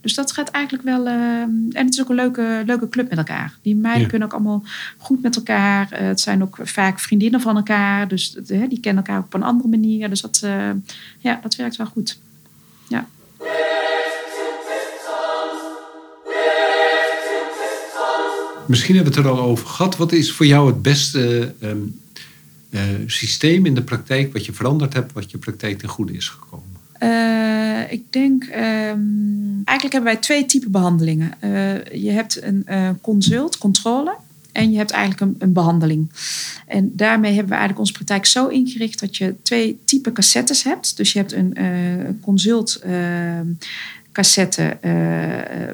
[0.00, 1.06] dus dat gaat eigenlijk wel.
[1.06, 3.54] eh, en het is ook een leuke, leuke club met elkaar.
[3.62, 4.08] Die meiden Ja.
[4.08, 4.62] kunnen ook allemaal
[4.96, 5.86] goed met elkaar.
[5.90, 8.08] Het zijn ook vaak vriendinnen van elkaar.
[8.08, 8.30] Dus
[8.68, 10.08] die kennen elkaar op een andere manier.
[10.08, 10.70] Dus dat, eh,
[11.18, 12.18] ja, dat werkt wel goed.
[12.88, 13.08] Ja.
[18.66, 19.96] Misschien hebben we het er al over gehad.
[19.96, 21.78] Wat is voor jou het beste ehm,
[22.70, 24.32] eh, systeem in de praktijk...
[24.32, 26.66] wat je veranderd hebt, wat je praktijk ten goede is gekomen?
[26.92, 29.00] Eh, ik denk, ehm,
[29.64, 31.32] eigenlijk hebben wij twee typen behandelingen.
[31.40, 32.66] Eh, je hebt een
[33.00, 34.14] consult, controle.
[34.52, 36.10] En je hebt eigenlijk een, een behandeling.
[36.66, 40.96] En daarmee hebben we eigenlijk onze praktijk zo ingericht dat je twee typen cassettes hebt.
[40.96, 41.66] Dus je hebt een eh,
[42.20, 43.46] consult ehm,
[44.12, 44.92] cassette eh,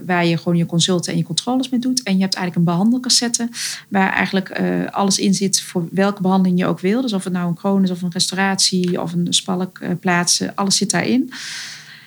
[0.07, 2.03] waar je gewoon je consulten en je controles mee doet.
[2.03, 3.49] En je hebt eigenlijk een behandelcassette
[3.88, 7.01] waar eigenlijk eh, alles in zit voor welke behandeling je ook wil.
[7.01, 10.77] Dus of het nou een kroon is of een restauratie of een spalk plaatsen, alles
[10.77, 11.33] zit daarin.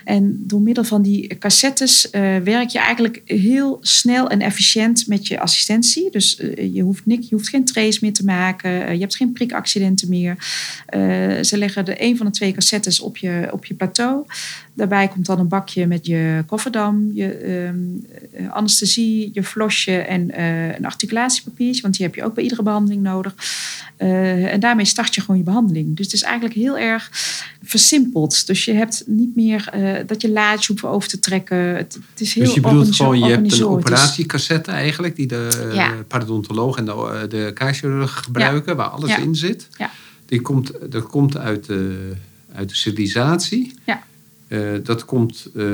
[0.04, 5.28] En door middel van die cassettes eh, werk je eigenlijk heel snel en efficiënt met
[5.28, 6.12] je assistentie.
[6.12, 8.88] Dus eh, je, hoeft niks, je hoeft geen trace meer te maken.
[8.88, 10.36] eh, je hebt geen prikaccidenten meer.
[11.42, 14.26] Ze leggen de een van de twee cassettes op je, op je plateau.
[14.74, 17.76] Daarbij komt dan een bakje met je kofferdam, je ehm,
[18.34, 21.82] eh, anesthesie, je flosje en eh, een articulatiepapiertje.
[21.82, 23.34] Want die heb je ook bij iedere behandeling nodig.
[23.98, 25.96] Eh, en daarmee start je gewoon je behandeling.
[25.96, 27.10] Dus het is eigenlijk heel erg
[27.64, 28.48] versimpeld.
[28.48, 29.70] Dus je hebt niet meer
[30.06, 31.58] dat je laadje hoeft over te trekken.
[31.58, 35.16] Het, het is heel dus je bedoelt gewoon, je hebt een operatiecassette eigenlijk...
[35.16, 35.92] die de Ja.
[36.08, 38.76] parodontoloog en de, de gebruiken...
[38.76, 39.18] waar alles Ja.
[39.18, 39.68] in zit.
[39.78, 39.92] Ja.
[40.26, 42.12] Die komt, dat komt uit de,
[42.54, 43.74] uit de sterilisatie.
[43.86, 44.04] Ja.
[44.52, 45.66] Eh, dat komt eh,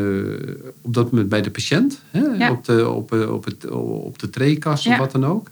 [0.81, 1.99] op dat moment bij de patiënt.
[2.11, 2.19] Hè?
[2.19, 2.51] Ja.
[2.51, 4.99] Op, de, op, eh, op, het, op de treekast of Ja.
[4.99, 5.49] wat dan ook.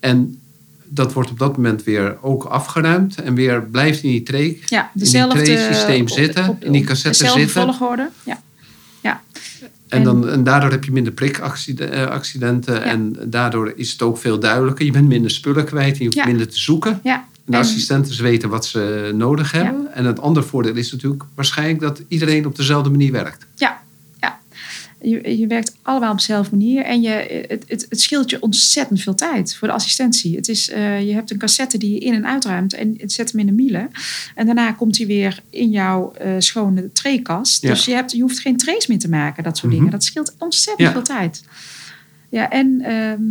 [0.00, 0.38] En
[0.84, 3.22] dat wordt op dat moment weer ook afgeruimd.
[3.22, 4.22] En weer blijft in die
[4.66, 5.00] Ja, in
[5.94, 6.48] die op- zitten.
[6.48, 7.62] op- in die cassette dezelfde zitten.
[7.74, 8.08] volgorde.
[8.24, 8.40] Ja.
[9.88, 12.74] En, En- dan, en daardoor heb je minder prikaccidenten.
[12.74, 12.80] Ja.
[12.82, 14.84] En daardoor is het ook veel duidelijker.
[14.84, 16.26] Je bent minder spullen kwijt en je hoeft Ja.
[16.26, 17.00] minder te zoeken.
[17.02, 17.26] Ja.
[17.46, 19.94] De En- assistenten weten wat ze nodig hebben.
[19.94, 23.46] En het andere voordeel is natuurlijk waarschijnlijk dat iedereen op dezelfde manier werkt.
[23.56, 23.82] Ja,
[24.20, 24.38] ja.
[25.02, 26.82] Je, je werkt allemaal op dezelfde manier.
[26.84, 30.36] En je, het, het, het scheelt je ontzettend veel tijd voor de assistentie.
[30.36, 33.30] Het is, eh, je hebt een cassette die je in- en uitruimt en het zet
[33.30, 33.88] hem in de miele.
[34.34, 37.62] En daarna komt hij weer in jouw eh, schone traykast.
[37.62, 37.68] Ja.
[37.70, 39.76] Dus je, hebt, je hoeft geen trace meer te maken, dat soort Mhm.
[39.76, 39.92] dingen.
[39.92, 40.92] Dat scheelt ontzettend Ja.
[40.94, 41.44] veel tijd.
[42.28, 43.22] Ja, en ehm,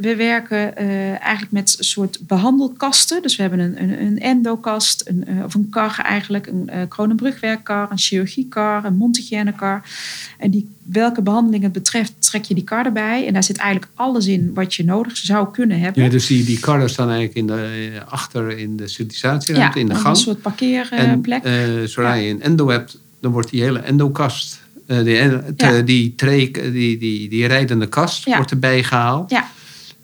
[0.00, 3.22] we werken eh, eigenlijk met een soort behandelkasten.
[3.22, 6.76] Dus we hebben een, een, een endokast, een, eh, of een kar eigenlijk, een uh,
[6.88, 9.82] kronenbrugwerkkar, een chirurgiekar, een mondhygiënekar.
[10.38, 13.26] En die, welke behandeling het betreft, trek je die kar erbij.
[13.26, 16.02] En daar zit eigenlijk alles in wat je nodig zou kunnen hebben.
[16.02, 19.92] Ja, dus die, die karren staan eigenlijk in de, achter in de sterilisatieruimte, in de
[19.92, 20.16] een gang.
[20.16, 21.44] soort en parkeerplek.
[21.44, 21.52] eh,
[21.84, 25.82] zodra je een endo hebt, dan wordt die hele endokast, die, en- Ja.
[25.82, 28.36] die, die, die, die rijdende kast, Ja.
[28.36, 29.30] wordt erbij gehaald.
[29.30, 29.50] ja,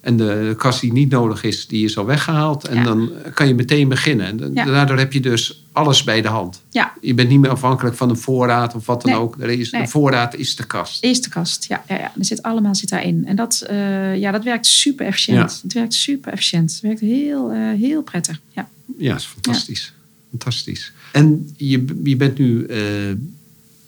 [0.05, 2.65] En de kast die niet nodig is, die is al weggehaald.
[2.69, 2.83] En Ja.
[2.85, 4.27] dan kan je meteen beginnen.
[4.41, 4.65] En Ja.
[4.65, 6.63] daardoor heb je dus alles bij de hand.
[6.71, 9.21] ja, Je bent niet meer afhankelijk van een voorraad of wat dan Nee.
[9.21, 9.37] ook.
[9.41, 9.83] Er is, Nee.
[9.83, 11.03] De voorraad is de kast.
[11.05, 11.65] eerste kast.
[11.69, 12.13] Ja, ja, ja.
[12.19, 13.27] Er zit allemaal zit daarin.
[13.27, 15.61] En dat, eh, ja, dat werkt super efficiënt.
[15.63, 16.73] Het werkt super efficiënt.
[16.73, 18.41] Het werkt heel, eh, heel prettig.
[18.53, 18.69] Ja.
[18.99, 19.93] Ja, dat is fantastisch.
[20.31, 20.93] Fantastisch.
[21.13, 23.09] En je, je bent nu eh,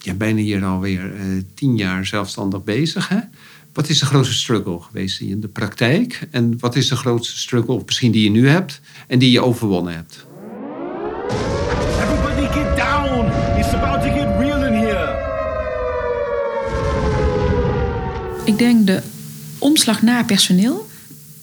[0.01, 1.13] ja, bijna hier alweer
[1.55, 3.09] tien jaar zelfstandig bezig.
[3.09, 3.19] Hè?
[3.77, 6.29] Wat is de grootste struggle geweest in de praktijk?
[6.31, 9.41] En wat is de grootste struggle, of misschien die je nu hebt en die je
[9.41, 10.27] overwonnen hebt?
[12.01, 13.27] Everybody get down!
[13.59, 15.25] It's about to get real in here!
[18.45, 19.03] Ik denk de
[19.59, 20.87] omslag naar personeel.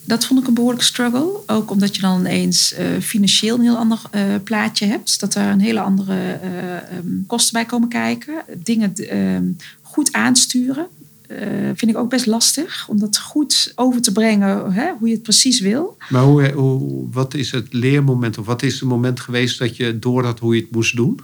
[0.03, 1.39] Dat vond ik een behoorlijke struggle.
[1.45, 5.19] Ook omdat je dan ineens eh, financieel een heel ander eh, plaatje hebt.
[5.19, 8.33] Dat er een hele andere eh, ehm, kosten bij komen kijken.
[8.57, 10.87] Dingen ehm, goed aansturen.
[11.33, 12.87] Eh, vind ik ook best lastig.
[12.89, 15.97] Om dat goed over te brengen hè, hoe je het precies wil.
[16.09, 19.99] Maar hoe, hoe, wat is het leermoment of wat is het moment geweest dat je
[19.99, 21.19] door had hoe je het moest doen?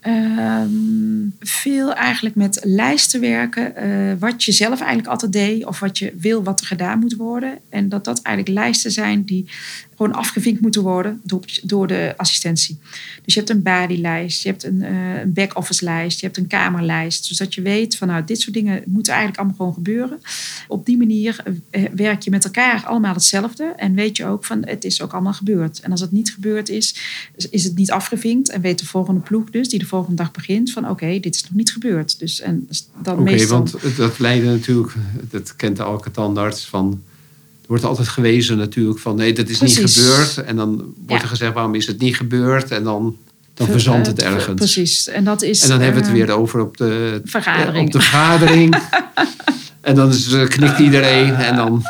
[0.00, 3.76] Ehm, veel eigenlijk met lijsten werken.
[3.76, 5.64] eh, wat je zelf eigenlijk altijd deed.
[5.64, 7.58] Of wat je wil wat er gedaan moet worden.
[7.68, 9.48] En dat dat eigenlijk lijsten zijn die
[9.96, 12.78] gewoon afgevinkt moeten worden door, door de assistentie.
[13.24, 16.46] Dus je hebt een bodylijst, je hebt een, eh, een back-office lijst, je hebt een
[16.46, 17.24] kamerlijst.
[17.24, 20.20] Zodat je weet van nou, dit soort dingen moeten eigenlijk allemaal gewoon gebeuren.
[20.68, 23.64] Op die manier eh, werk je met elkaar allemaal hetzelfde.
[23.76, 25.80] En weet je ook van het is ook allemaal gebeurd.
[25.80, 26.94] En als het niet gebeurd is,
[27.50, 28.48] is het niet afgevinkt.
[28.48, 31.42] En weet de volgende ploeg dus, die de volgende dag begint, van oké, dit is
[31.42, 32.18] nog niet gebeurd.
[32.18, 32.68] Dus en
[33.02, 33.56] dan Oké, meestal...
[33.58, 34.92] want het- dat leidde natuurlijk,
[35.30, 37.02] dat kent elke tandarts van.
[37.66, 40.36] Er wordt altijd gewezen natuurlijk van nee, dat is niet gebeurd.
[40.44, 41.20] En dan wordt Ja.
[41.22, 42.70] er gezegd waarom is het niet gebeurd?
[42.70, 43.16] En dan,
[43.54, 44.54] dan verzandt het ergens.
[44.54, 45.08] Precies.
[45.08, 45.62] En dat is...
[45.62, 47.86] En dan hebben we het eh, weer over op de vergadering.
[47.86, 48.76] Op de vergadering.
[49.80, 51.34] en dan is, knikt iedereen.
[51.34, 51.82] En dan,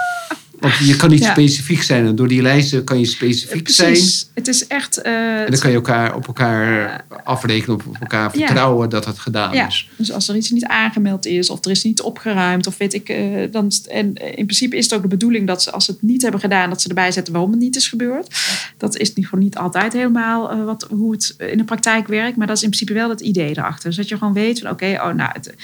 [0.58, 1.30] want je kan niet Ja.
[1.32, 2.06] specifiek zijn.
[2.06, 3.92] En door die lijsten kan je specifiek zijn.
[3.92, 4.30] Precies.
[4.34, 5.02] Het is echt...
[5.02, 8.46] eh, En dan kan je elkaar op elkaar afrekenen, op op elkaar Ja.
[8.46, 9.88] vertrouwen dat het gedaan ja, is.
[9.96, 13.08] dus als er iets niet aangemeld is of er is niet opgeruimd of weet ik,
[13.08, 16.02] eh, dan en in principe is het ook de bedoeling dat ze als ze het
[16.02, 18.34] niet hebben gedaan, dat ze erbij zetten waarom het niet is gebeurd.
[18.76, 22.36] Dat is niet, gewoon niet altijd helemaal eh, wat, hoe het in de praktijk werkt,
[22.36, 23.88] maar dat is in principe wel het idee erachter.
[23.88, 25.54] Dus dat je gewoon weet van oké, oh nou, het,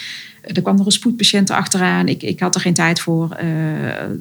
[0.43, 3.47] er kwam nog een spoedpatiënt achteraan, ik, ik had er geen tijd voor, eh,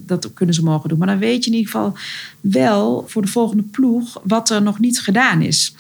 [0.06, 0.98] dat kunnen ze morgen doen.
[0.98, 1.94] Maar dan weet je in ieder geval
[2.40, 5.76] wel voor de volgende ploeg wat er nog niet gedaan is.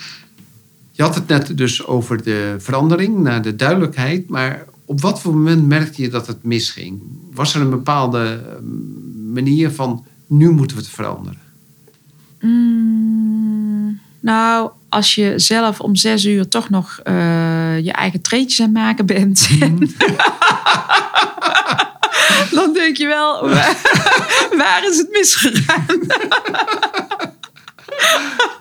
[0.91, 4.30] Je had het net dus over de verandering naar de duidelijkheid.
[4.30, 7.01] Maar op wat voor moment merkte je dat het misging?
[7.34, 8.63] Was er een bepaalde eh,
[9.34, 11.39] manier van nu moeten we het veranderen?
[12.39, 18.65] Mm, nou, als je zelf om zes uur toch nog eh, je eigen treetjes aan
[18.65, 19.47] het maken bent.
[22.58, 23.75] dan denk je wel, waar,
[24.58, 25.86] waar is het misgegaan?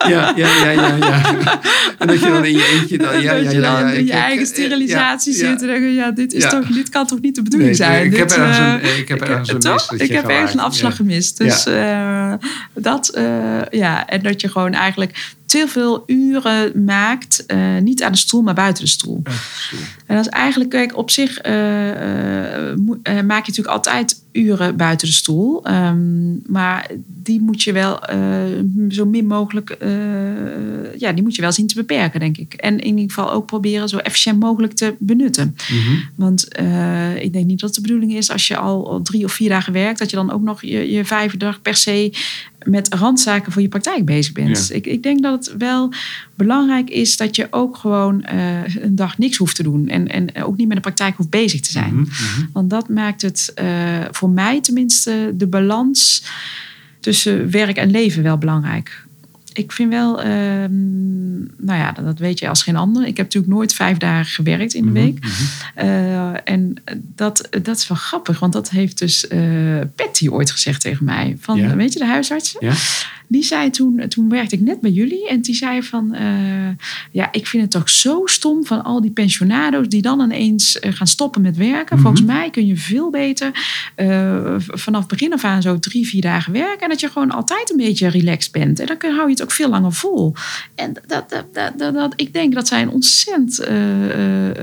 [0.08, 0.96] Ja, ja, ja, ja.
[0.96, 1.60] ja.
[1.98, 2.98] En dat je dan in je eentje...
[2.98, 5.60] Dan, ja, ja, ja, in je eigen sterilisatie zit.
[5.60, 8.04] En denk je, ja, dit, is toch, dit kan toch niet de bedoeling zijn?
[8.04, 10.96] ik heb Dit, ergens een- eh, ik heb ergens een Ik heb ergens een afslag
[10.96, 11.38] gemist.
[11.38, 12.32] Dus eh,
[12.74, 13.24] dat, eh,
[13.70, 14.06] ja.
[14.06, 17.46] En dat je gewoon eigenlijk te veel uren maakt.
[17.46, 19.22] eh, niet aan de stoel, maar buiten de stoel.
[20.06, 25.06] En dat is eigenlijk, kijk, op zich eh, eh, maak je natuurlijk altijd uren buiten
[25.06, 25.64] de stoel.
[25.64, 28.00] Ehm, maar die moet je wel
[28.88, 29.76] zo min mogelijk,
[30.98, 32.54] ja, die moet je wel zien te beperken, denk ik.
[32.54, 35.56] En in ieder geval ook proberen zo efficiënt mogelijk te benutten.
[35.70, 35.96] Mhm.
[36.14, 36.48] Want
[37.20, 39.72] ik denk niet dat de bedoeling is als je al, al drie of vier dagen
[39.72, 42.12] werkt, dat je dan ook nog je, je vijfde dag per se
[42.64, 44.68] met randzaken voor je praktijk bezig bent.
[44.68, 44.74] Ja.
[44.74, 45.92] Ik, ik denk dat het wel
[46.34, 49.88] belangrijk is dat je ook gewoon eh, een dag niks hoeft te doen.
[49.88, 51.94] En, en ook niet met de praktijk hoeft bezig te zijn.
[51.94, 52.46] Mhm, mhm.
[52.52, 53.66] Want dat maakt het eh,
[54.10, 56.24] voor mij tenminste de balans
[57.00, 59.04] tussen werk en leven wel belangrijk.
[59.52, 63.02] Ik vind wel, ehm, nou ja, dat, weet je als geen ander.
[63.06, 65.18] Ik heb natuurlijk nooit vijf dagen gewerkt in de Mhm, week.
[65.74, 66.74] Eh, en
[67.14, 69.40] dat, dat is wel grappig, want dat heeft dus eh
[69.96, 71.36] Patty ooit gezegd tegen mij.
[71.40, 71.76] Van, Ja.
[71.76, 72.56] weet je, de huisarts?
[72.60, 72.72] Ja?
[73.32, 75.28] Die zei toen, toen werkte ik net bij jullie.
[75.28, 76.24] En die zei van, eh,
[77.10, 80.92] ja, ik vind het toch zo stom van al die pensionado's die dan ineens eh,
[80.92, 81.94] gaan stoppen met werken.
[81.96, 82.00] Mhm.
[82.04, 83.50] Volgens mij kun je veel beter
[84.58, 86.80] v- vanaf begin af aan zo drie, vier dagen werken.
[86.80, 88.80] En dat je gewoon altijd een beetje relaxed bent.
[88.80, 90.34] En dan kun- hou je het ook veel langer vol.
[90.74, 93.54] En dat, dat, dat, dat, dat- ik denk dat zij een ontzettend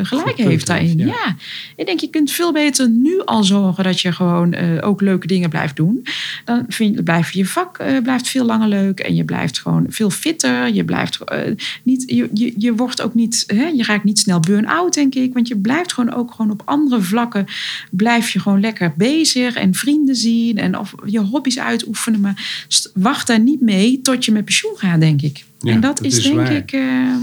[0.01, 0.97] gelijk heeft daarin.
[0.97, 1.05] ja.
[1.05, 1.35] ja.
[1.75, 5.49] ik denk je kunt veel beter nu al zorgen dat je gewoon ook leuke dingen
[5.49, 6.05] blijft doen.
[6.45, 10.09] Dan vind je, blijft je vak blijft veel langer leuk en je blijft gewoon veel
[10.09, 10.73] fitter.
[10.73, 11.51] Je blijft eh,
[11.83, 15.33] niet, je, je, je wordt ook niet, hè, je raakt niet snel burn-out, denk ik.
[15.33, 17.45] Want je blijft gewoon ook gewoon op andere vlakken
[17.91, 22.19] blijf je gewoon lekker bezig en vrienden zien en of je hobby's uitoefenen.
[22.19, 25.45] Maar wacht daar niet mee tot je met pensioen gaat, denk ik.
[25.59, 26.55] Ja, en dat, dat is, is denk waar.
[26.55, 26.71] ik.
[26.71, 27.13] eh,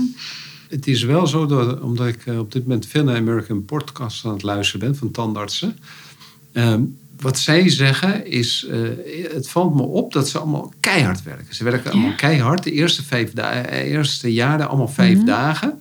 [0.68, 4.26] Het is wel zo, dat, omdat ik eh, op dit moment veel naar American podcasts
[4.26, 5.76] aan het luisteren ben van tandartsen.
[6.52, 6.82] Ehm,
[7.20, 8.78] wat zij zeggen is, eh,
[9.34, 11.54] het valt me op dat ze allemaal keihard werken.
[11.54, 12.62] Ze werken allemaal keihard.
[12.62, 15.26] De eerste, vijf da- eh, eerste jaren allemaal vijf Mhm.
[15.26, 15.80] dagen.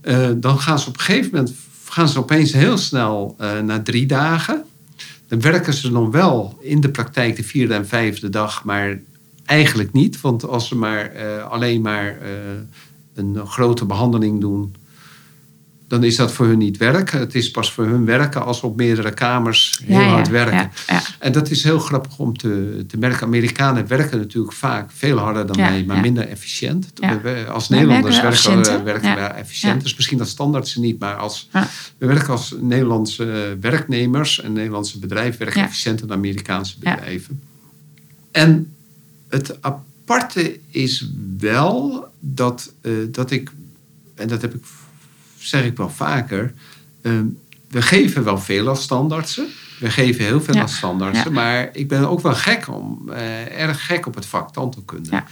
[0.00, 1.54] Eh, dan gaan ze op een gegeven moment
[1.88, 4.62] gaan ze opeens heel snel eh, naar drie dagen.
[5.28, 8.98] Dan werken ze nog wel in de praktijk de vierde en vijfde dag, maar
[9.44, 10.20] eigenlijk niet.
[10.20, 12.28] Want als ze maar eh, alleen maar eh,
[13.14, 14.74] een grote behandeling doen,
[15.88, 17.10] dan is dat voor hun niet werk.
[17.10, 20.28] Het is pas voor hun werken als ze op meerdere kamers heel Ja, ja, hard
[20.28, 20.56] werken.
[20.56, 21.02] ja, ja.
[21.18, 23.26] En dat is heel grappig om te, te merken.
[23.26, 26.92] Amerikanen werken natuurlijk vaak veel harder dan wij, maar minder efficiënt.
[27.48, 29.82] Als Nederlanders werken werken, we efficiënt, werken we efficiënt.
[29.82, 31.48] Dus misschien dat standaard niet, maar als,
[31.98, 37.40] we werken als Nederlandse werknemers en Nederlandse bedrijven werken efficiënter dan Amerikaanse bedrijven.
[38.30, 38.74] En
[39.28, 43.50] het aparte is wel dat, eh, dat ik,
[44.14, 44.64] en dat heb ik,
[45.48, 46.52] zeg ik wel vaker,
[47.02, 47.12] eh,
[47.68, 49.46] we geven wel veel als standaardsen.
[49.78, 50.62] We geven heel veel Ja.
[50.62, 51.30] als standaardsen, Ja.
[51.30, 55.10] maar ik ben ook wel gek om, eh, erg gek op het vak tandheelkunde.
[55.10, 55.24] Ja.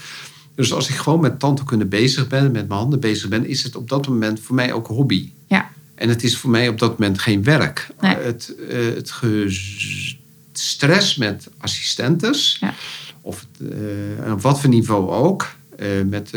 [0.54, 3.76] Dus als ik gewoon met tandheelkunde bezig ben, met mijn handen bezig ben, is het
[3.76, 5.30] op dat moment voor mij ook hobby.
[5.46, 5.70] Ja.
[5.94, 7.88] En het is voor mij op dat moment geen werk.
[8.00, 8.16] Nee.
[8.16, 9.12] Het, eh, het
[10.52, 12.74] stress met assistentes, Ja.
[13.20, 15.54] of eh, op wat voor niveau ook,
[16.06, 16.30] met,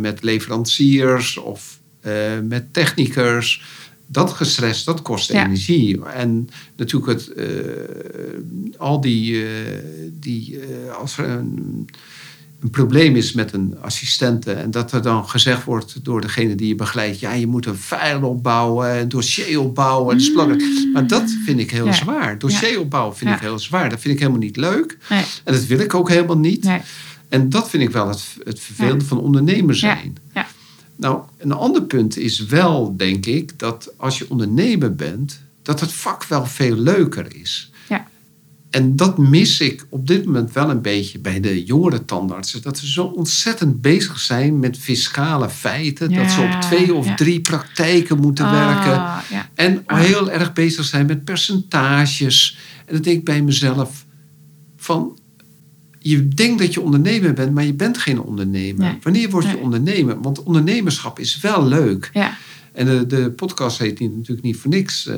[0.00, 1.77] met leveranciers of
[2.44, 3.62] met technikers.
[4.10, 5.44] Dat gestrest, dat kost Ja.
[5.44, 6.04] energie.
[6.04, 7.46] En natuurlijk het, eh,
[8.76, 9.48] al die, eh,
[10.12, 11.88] die eh, als er een,
[12.60, 16.68] een probleem is met een assistente en dat er dan gezegd wordt door degene die
[16.68, 20.18] je begeleidt, ja, je moet een file opbouwen, een dossier opbouwen.
[20.18, 20.62] Dat belangrijk.
[20.92, 21.92] Maar dat vind ik heel Ja.
[21.92, 22.38] zwaar.
[22.38, 23.36] Dossier opbouwen vind Ja.
[23.36, 23.90] ik heel zwaar.
[23.90, 24.98] Dat vind ik helemaal niet leuk.
[25.08, 26.64] Nee, En dat wil ik ook helemaal niet.
[26.64, 26.80] nee.
[27.28, 30.16] En dat vind ik wel het, het vervelende van ondernemer zijn.
[30.34, 30.46] Ja.
[30.98, 35.92] Nou, een ander punt is wel, denk ik, dat als je ondernemer bent, dat het
[35.92, 37.70] vak wel veel leuker is.
[37.88, 38.06] Ja.
[38.70, 42.62] En dat mis ik op dit moment wel een beetje bij de jongere tandartsen.
[42.62, 46.12] Dat ze zo ontzettend bezig zijn met fiscale feiten.
[46.14, 47.14] dat ze op twee of ja.
[47.14, 48.92] drie praktijken moeten Ah, werken.
[49.36, 49.48] ja.
[49.54, 49.98] En Ah.
[50.00, 52.58] heel erg bezig zijn met percentages.
[52.86, 54.04] En dan denk ik bij mezelf
[54.76, 55.18] van...
[55.98, 58.86] Je denkt dat je ondernemer bent, maar je bent geen ondernemer.
[58.86, 58.98] Nee.
[59.02, 59.60] Wanneer word je Nee.
[59.62, 60.20] ondernemer?
[60.20, 62.10] Want ondernemerschap is wel leuk.
[62.12, 62.36] Ja.
[62.72, 65.06] En de, de podcast heet niet- natuurlijk niet voor niks.
[65.06, 65.16] eh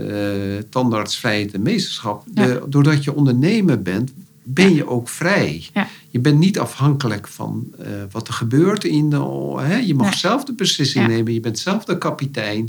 [0.70, 2.24] tandarts, vrijheid en meesterschap.
[2.32, 4.12] De, doordat je ondernemer bent,
[4.42, 5.64] ben je ook vrij.
[5.74, 5.88] Ja.
[6.10, 8.84] Je bent niet afhankelijk van eh, wat er gebeurt.
[8.84, 9.16] In de,
[9.60, 9.76] hè?
[9.76, 10.18] Je mag Nee.
[10.18, 11.32] zelf de beslissing nemen.
[11.32, 12.68] Je bent zelf de kapitein.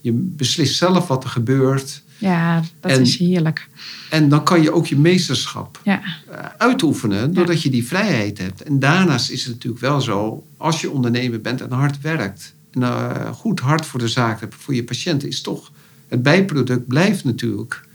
[0.00, 2.02] Je beslist zelf wat er gebeurt.
[2.22, 3.68] Ja, dat En- is heerlijk.
[4.10, 8.62] En dan kan je ook je meesterschap Ja, eh, uitoefenen, doordat je die vrijheid hebt.
[8.62, 12.82] En daarnaast is het natuurlijk wel zo, als je ondernemer bent en hard werkt, en
[12.82, 15.70] eh, goed hard voor de zaak hebt, voor je patiënten, is toch
[16.08, 17.86] het bijproduct blijft natuurlijk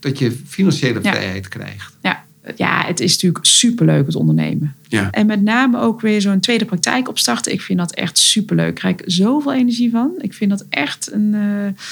[0.00, 1.10] dat je financiële Ja.
[1.12, 1.92] vrijheid krijgt.
[2.02, 2.24] ja.
[2.56, 4.74] ja, het is natuurlijk superleuk het ondernemen.
[4.88, 5.10] Ja.
[5.10, 7.52] En met name ook weer zo'n tweede praktijk opstarten.
[7.52, 8.68] Ik vind dat echt superleuk.
[8.68, 10.10] Ik krijg zoveel energie van.
[10.18, 11.34] Ik vind dat echt een...
[11.34, 11.82] eh,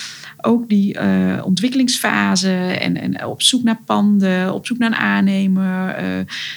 [0.44, 5.88] ook die eh, ontwikkelingsfase en, en op zoek naar panden, op zoek naar een aannemer.
[5.88, 6.06] eh,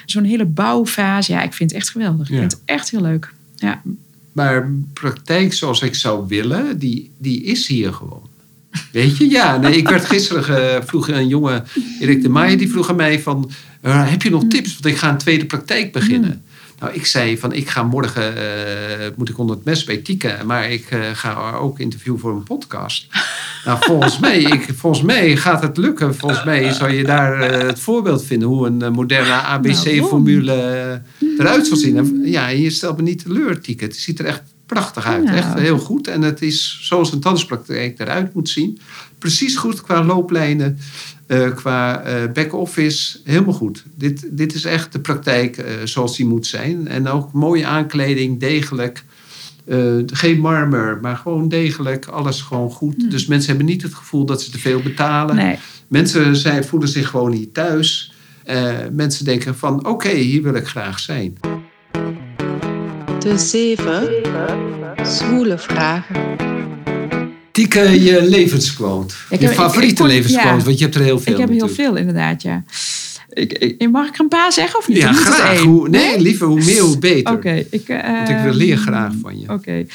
[0.05, 1.31] zo'n hele bouwfase.
[1.31, 2.27] Ja, ik vind het echt geweldig.
[2.27, 2.33] Ja.
[2.33, 3.33] Ik vind het echt heel leuk.
[3.55, 3.81] Ja,
[4.31, 8.21] Maar praktijk zoals ik zou willen, die, die is hier gewoon.
[8.91, 9.29] Weet je?
[9.29, 11.63] Ja, nee, ik werd gisteren, ge- vroeg een jongen,
[11.99, 14.73] Erik de Maier, die vroeg aan mij van, eh, heb je nog tips?
[14.73, 16.41] Want ik ga een tweede praktijk beginnen.
[16.79, 20.43] Nou, ik zei van, ik ga morgen, eh, moet ik onder het mes bij Tika,
[20.43, 23.07] maar ik eh, ga ook interviewen voor een podcast.
[23.65, 26.15] Nou, volgens mij, ik, volgens mij gaat het lukken.
[26.15, 31.67] Volgens mij zou je daar eh, het voorbeeld vinden hoe een moderne ABC-formule eh, eruit
[31.67, 31.97] zal zien.
[31.97, 33.83] En, ja, je stelt me niet teleur, Tieke.
[33.83, 35.23] Het ziet er echt prachtig uit.
[35.23, 35.37] Nou.
[35.37, 36.07] Echt heel goed.
[36.07, 38.79] En het is zoals een tandartspraktijk eruit moet zien.
[39.19, 40.79] Precies goed qua looplijnen,
[41.27, 43.19] eh, qua eh back-office.
[43.23, 43.83] Helemaal goed.
[43.95, 46.87] Dit, dit is echt de praktijk eh, zoals die moet zijn.
[46.87, 49.03] En ook mooie aankleding, degelijk.
[49.65, 52.05] Eh, geen marmer, maar gewoon degelijk.
[52.05, 53.11] Alles gewoon goed.
[53.11, 55.35] Dus mensen hebben niet het gevoel dat ze te veel betalen.
[55.35, 55.57] nee.
[55.87, 58.13] Mensen zijn, voelen zich gewoon hier thuis.
[58.43, 61.37] Eh, mensen denken van oké, hier wil ik graag zijn.
[63.19, 64.09] De zeven
[65.03, 66.54] zwoele vragen.
[67.55, 69.13] Tieke, je levensquote.
[69.29, 70.63] Ik je heb- favoriete ik levensquote, ja.
[70.63, 72.63] want je hebt er heel veel Ik heb heel veel inderdaad, ja.
[73.29, 74.97] Ik, ik, mag ik er een paar zeggen of niet?
[74.97, 75.59] Ja, graag.
[75.59, 77.33] Hoe, nee, liever hoe meer, hoe beter.
[77.33, 79.49] Oké, ik, Want ik eh, wil leer graag van je.
[79.49, 79.85] Oké.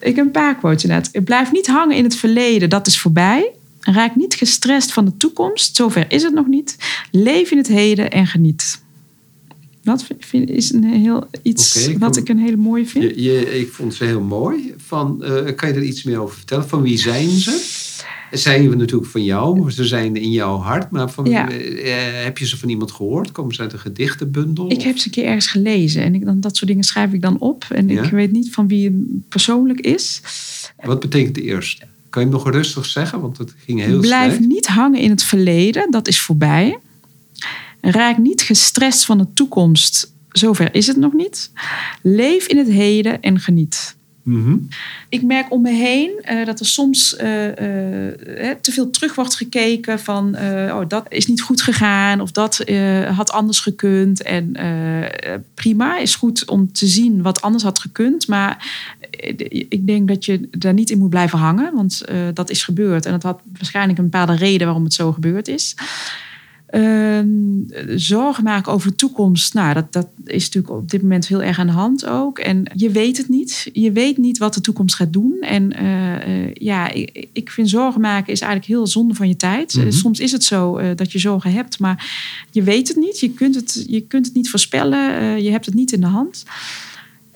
[0.00, 1.08] Ik heb een paar quotes inderdaad.
[1.12, 3.50] Ik blijf niet hangen in het verleden, dat is voorbij.
[3.80, 6.76] Raak niet gestrest van de toekomst, zover is het nog niet.
[7.10, 8.80] Leef in het heden en geniet.
[9.86, 13.04] Dat vind- is een heel, iets ik wat kom- ik een hele mooie vind.
[13.04, 14.74] Je, je, ik vond ze heel mooi.
[14.76, 16.68] Van, eh, kan je er iets meer over vertellen?
[16.68, 17.84] Van wie zijn ze?
[18.30, 20.90] Zijn we natuurlijk van jou, ze zijn in jouw hart.
[20.90, 21.50] Maar van, Ja.
[21.50, 23.32] eh, heb je ze van iemand gehoord?
[23.32, 24.70] Komen ze uit een gedichtenbundel?
[24.70, 27.20] Ik heb ze een keer ergens gelezen en ik, dan, dat soort dingen schrijf ik
[27.22, 27.64] dan op.
[27.68, 28.02] En Ja?
[28.02, 30.20] ik weet niet van wie het persoonlijk is.
[30.84, 31.82] Wat betekent de eerste?
[32.10, 33.20] Kan je hem nog rustig zeggen?
[33.20, 36.78] Want het ging heel Blijf niet hangen in het verleden, dat is voorbij.
[37.80, 41.50] Raak niet gestrest van de toekomst, zover is het nog niet.
[42.02, 43.96] Leef in het heden en geniet.
[44.26, 44.56] Mhm.
[45.08, 49.34] Ik merk om me heen eh, dat er soms eh, eh, te veel terug wordt
[49.34, 50.36] gekeken van
[50.70, 52.64] oh, dat is niet goed gegaan of dat
[53.14, 54.22] had anders gekund.
[54.22, 54.56] En
[55.54, 58.28] prima, is goed om te zien wat anders had gekund.
[58.28, 58.70] Maar
[59.68, 62.04] ik denk dat je daar niet in moet blijven hangen, want
[62.34, 63.06] dat is gebeurd.
[63.06, 65.74] En dat had waarschijnlijk een bepaalde reden waarom het zo gebeurd is.
[66.66, 67.26] Ehm,
[67.96, 69.54] zorgen maken over de toekomst.
[69.54, 72.38] Nou, dat, dat is natuurlijk op dit moment heel erg aan de hand ook.
[72.38, 73.70] En je weet het niet.
[73.72, 75.36] Je weet niet wat de toekomst gaat doen.
[75.40, 79.36] En eh, eh, ja, ik, ik vind zorgen maken is eigenlijk heel zonde van je
[79.36, 79.74] tijd.
[79.74, 79.86] Mhm.
[79.86, 82.10] Eh, soms is het zo dat je zorgen hebt, maar
[82.50, 83.20] je weet het niet.
[83.20, 85.42] Je kunt het, je kunt het niet voorspellen.
[85.42, 86.44] Je hebt het niet in de hand.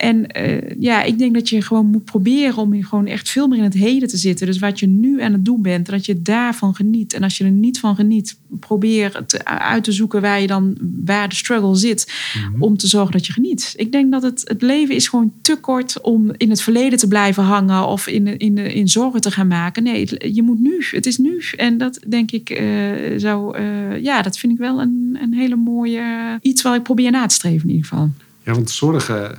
[0.01, 3.59] En eh, ja, ik denk dat je gewoon moet proberen om gewoon echt veel meer
[3.59, 4.47] in het heden te zitten.
[4.47, 7.13] Dus wat je nu aan het doen bent, dat je daarvan geniet.
[7.15, 10.77] En als je er niet van geniet, probeer het uit te zoeken waar je dan
[11.05, 12.13] waar de struggle zit,
[12.59, 13.73] om te zorgen dat je geniet.
[13.77, 17.09] Ik denk dat het, het leven is gewoon te kort om in het verleden te
[17.09, 19.83] blijven hangen of in, in, in zorgen te gaan maken.
[19.83, 20.85] Nee, het- je moet nu.
[20.91, 21.43] Het is nu.
[21.57, 22.67] En dat denk ik eh,
[23.17, 26.03] zou, eh, ja, dat vind ik wel een, een hele mooie
[26.43, 28.11] iets waar ik probeer na te streven in ieder geval.
[28.45, 29.39] Ja, want zorgen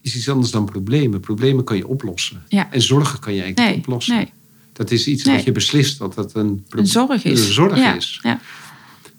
[0.00, 1.20] is iets anders dan problemen.
[1.20, 2.42] Problemen kan je oplossen.
[2.48, 2.68] Ja.
[2.72, 4.16] En zorgen kan je eigenlijk Nee, niet oplossen.
[4.16, 4.32] nee.
[4.72, 5.36] Dat is iets Nee.
[5.36, 7.46] wat je beslist dat dat een, Een zorg is.
[7.46, 8.18] Een zorg ja, is.
[8.22, 8.40] Ja.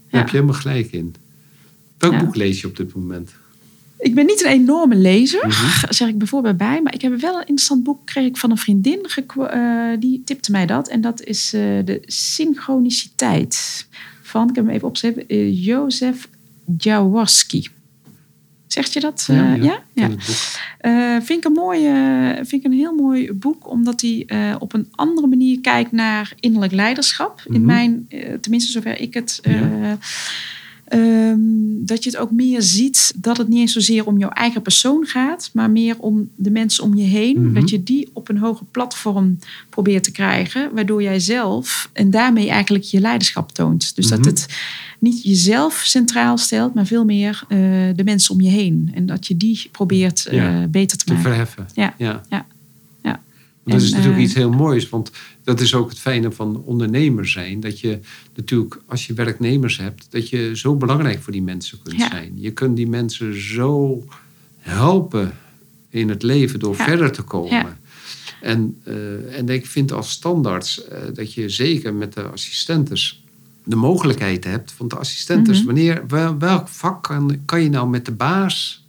[0.09, 1.15] Daar heb je helemaal gelijk in.
[1.97, 3.31] Welk boek lees je op dit moment?
[3.99, 5.93] Ik ben niet een enorme lezer, Mhm.
[5.93, 6.81] zeg ik bijvoorbeeld bij.
[6.81, 8.99] Maar ik heb wel een interessant boek kreeg ik van een vriendin.
[9.37, 10.87] eh, die tipte mij dat.
[10.87, 13.87] En dat is eh, de synchroniciteit
[14.21, 16.29] van, ik heb hem even opgeschreven, eh, Jozef
[16.77, 17.67] Jaworski.
[18.71, 19.27] Zegt je dat?
[19.29, 19.83] eh, ja?
[19.93, 20.09] Ja.
[20.79, 21.91] Eh, vind, ik een mooie,
[22.35, 26.33] vind ik een heel mooi boek, omdat hij eh, op een andere manier kijkt naar
[26.39, 27.41] innerlijk leiderschap.
[27.45, 27.65] In Mhm.
[27.65, 29.39] mijn, eh, tenminste zover ik het.
[29.41, 29.97] eh, Ja.
[30.91, 31.39] Ehm,
[31.85, 35.05] dat je het ook meer ziet dat het niet eens zozeer om jouw eigen persoon
[35.05, 37.41] gaat, maar meer om de mensen om je heen.
[37.45, 37.53] Mhm.
[37.53, 39.39] Dat je die op een hoger platform
[39.69, 43.95] probeert te krijgen, waardoor jij zelf en daarmee eigenlijk je leiderschap toont.
[43.95, 44.15] Dus Mhm.
[44.15, 44.45] dat het
[44.99, 47.57] niet jezelf centraal stelt, maar veel meer eh,
[47.95, 48.91] de mensen om je heen.
[48.93, 51.29] En dat je die probeert eh, Ja, beter te Te maken.
[51.29, 51.67] verheffen.
[51.75, 51.93] Ja.
[51.97, 52.21] ja.
[52.29, 52.45] Ja.
[53.65, 55.11] Dat is natuurlijk eh, iets heel moois, want
[55.43, 57.59] dat is ook het fijne van ondernemer zijn.
[57.59, 57.99] Dat je
[58.35, 62.09] natuurlijk, als je werknemers hebt, dat je zo belangrijk voor die mensen kunt Ja.
[62.09, 62.31] zijn.
[62.35, 64.03] Je kunt die mensen zo
[64.59, 65.33] helpen
[65.89, 66.83] in het leven door Ja.
[66.83, 67.49] verder te komen.
[67.51, 67.77] Ja.
[68.41, 73.23] En, eh, en ik vind als standaards eh, dat je zeker met de assistentes
[73.63, 74.73] de mogelijkheid hebt.
[74.77, 75.65] Want de assistentes, Mhm.
[75.65, 78.80] wanneer, wel- welk vak kan, kan je nou met de baas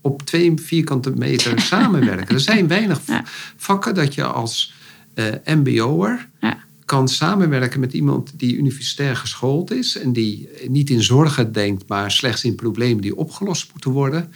[0.00, 2.34] op twee vierkante meter samenwerken?
[2.34, 3.24] Er zijn weinig Ja.
[3.56, 4.72] vakken dat je als
[5.14, 6.58] eh MBO'er Ja.
[6.84, 12.10] kan samenwerken met iemand die universitair geschoold is en die niet in zorgen denkt, maar
[12.10, 14.32] slechts in problemen die opgelost moeten worden.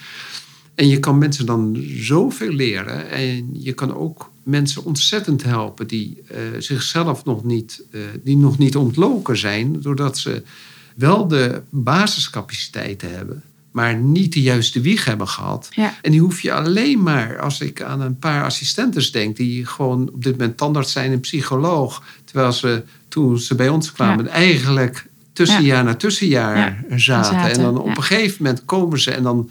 [0.75, 3.11] En je kan mensen dan zoveel leren.
[3.11, 8.59] En je kan ook mensen ontzettend helpen die eh, zichzelf nog niet, eh, die nog
[8.59, 10.43] niet ontloken zijn, doordat ze
[10.97, 13.43] wel de basiscapaciteiten hebben,
[13.75, 15.69] maar niet de juiste wieg hebben gehad.
[15.71, 15.95] Ja.
[16.03, 20.11] En die hoef je alleen maar, als ik aan een paar assistentes denk, die gewoon
[20.13, 25.07] op dit moment tandarts zijn en psycholoog, terwijl ze toen ze bij ons kwamen, eigenlijk
[25.33, 27.33] tussenjaar na tussenjaar Ja, zaten.
[27.33, 29.51] zaten, En dan op een gegeven moment komen ze en dan,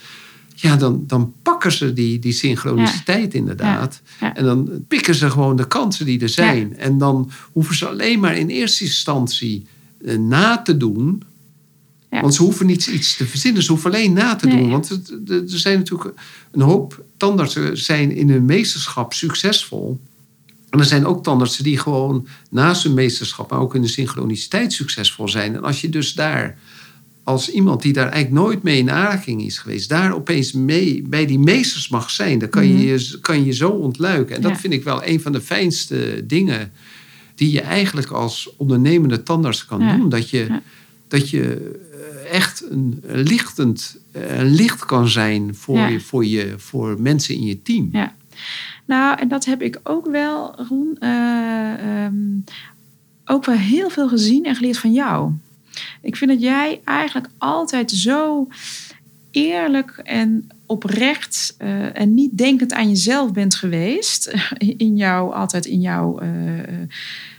[0.56, 4.02] ja, dan, dan pakken ze die, die synchroniciteit inderdaad.
[4.20, 4.36] Ja, ja.
[4.36, 6.78] En dan pikken ze gewoon de kansen die er zijn.
[6.78, 9.66] En dan hoeven ze alleen maar in eerste instantie
[10.06, 11.24] eh, na te doen.
[12.14, 12.22] Ja.
[12.22, 14.58] Want ze hoeven niet iets te verzinnen, ze hoeven alleen na te Nee.
[14.58, 14.70] doen.
[14.70, 14.90] Want
[15.30, 16.14] er zijn natuurlijk
[16.52, 20.00] een hoop tandartsen zijn in hun meesterschap succesvol.
[20.70, 24.74] En er zijn ook tandartsen die gewoon naast hun meesterschap, maar ook in de synchroniciteit
[24.74, 25.56] succesvol zijn.
[25.56, 26.58] En als je dus daar
[27.24, 31.26] als iemand die daar eigenlijk nooit mee in aanraking is geweest, daar opeens mee bij
[31.26, 34.36] die meesters mag zijn, dan kan, je, je kan je zo ontluiken.
[34.36, 34.54] En dat Mhm.
[34.54, 34.60] Ja.
[34.60, 36.72] vind ik wel een van de fijnste dingen
[37.36, 39.98] die je eigenlijk als ondernemende tandarts kan Ja.
[39.98, 40.10] doen.
[40.10, 40.62] Dat je, Ja.
[41.14, 41.80] Dat je
[42.24, 45.88] eh, echt een, lichtend, eh, een licht kan zijn voor, Ja.
[45.88, 47.90] je, voor, je, voor mensen in je team.
[47.92, 48.16] Ja.
[48.86, 52.40] Nou, en dat heb ik ook wel, Ron, eh, ehm,
[53.26, 55.32] ook wel heel veel gezien en geleerd van jou.
[56.02, 58.48] Ik vind dat jij eigenlijk altijd zo
[59.32, 61.56] eerlijk en oprecht
[61.94, 64.34] en niet denkend aan jezelf bent geweest,
[64.78, 66.20] in jouw, altijd in jouw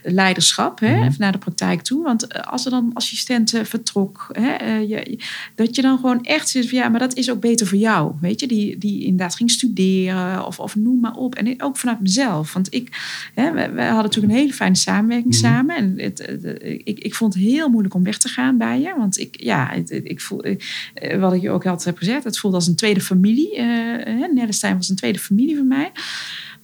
[0.06, 1.12] leiderschap, hè, Mhm.
[1.18, 2.02] naar de praktijk toe.
[2.02, 5.18] Want eh, als er dan assistenten vertrok, hè, eh, je,
[5.54, 8.12] dat je dan gewoon echt zit van ja, maar dat is ook beter voor jou.
[8.20, 11.34] Weet je, die, die inderdaad ging studeren of, of noem maar op.
[11.34, 12.52] En ook vanuit mezelf.
[12.52, 12.88] Want ik,
[13.34, 15.42] hè, we, we hadden natuurlijk een hele fijne samenwerking Mhm.
[15.44, 15.76] samen.
[15.76, 18.94] En het, het- ik, ik vond het heel moeilijk om weg te gaan bij je.
[18.96, 22.56] Want ik, ja, ik voel, eh, wat ik je ook altijd heb gezegd, het voelde
[22.56, 23.56] als een tweede familie.
[23.56, 23.64] eh
[24.04, 25.90] hè, Nellestein was een tweede familie voor mij.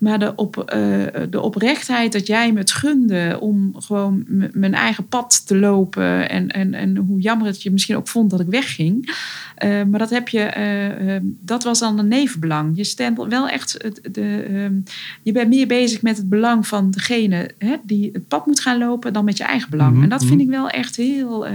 [0.01, 5.07] Maar de, op, eh, de oprechtheid dat jij me het gunde om gewoon mijn eigen
[5.07, 6.29] pad te lopen.
[6.29, 9.15] En, en, en hoe jammer het je misschien ook vond dat ik wegging.
[9.61, 12.77] Eh, maar dat, heb je, eh, eh, dat was dan een nevenbelang.
[12.77, 13.73] Je stemt wel echt.
[13.83, 14.75] Het, de, ehm,
[15.23, 18.79] je bent meer bezig met het belang van degene hè, die het pad moet gaan
[18.79, 19.13] lopen.
[19.13, 19.93] dan met je eigen belang.
[19.93, 20.41] Mhm, En dat vind mhm.
[20.41, 21.47] ik wel echt heel.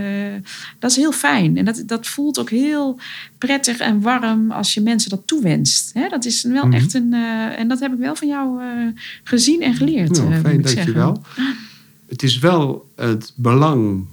[0.80, 1.58] dat is heel fijn.
[1.58, 3.00] En dat, dat voelt ook heel
[3.46, 5.93] prettig en warm als je mensen dat toewenst.
[5.93, 6.74] Hè, dat is wel Mhm.
[6.74, 7.14] echt een.
[7.14, 8.68] eh, en dat heb ik wel van jou eh,
[9.24, 10.18] gezien en geleerd.
[10.18, 11.22] Nou, eh, fijn, dankjewel.
[12.08, 14.06] Het is wel het belang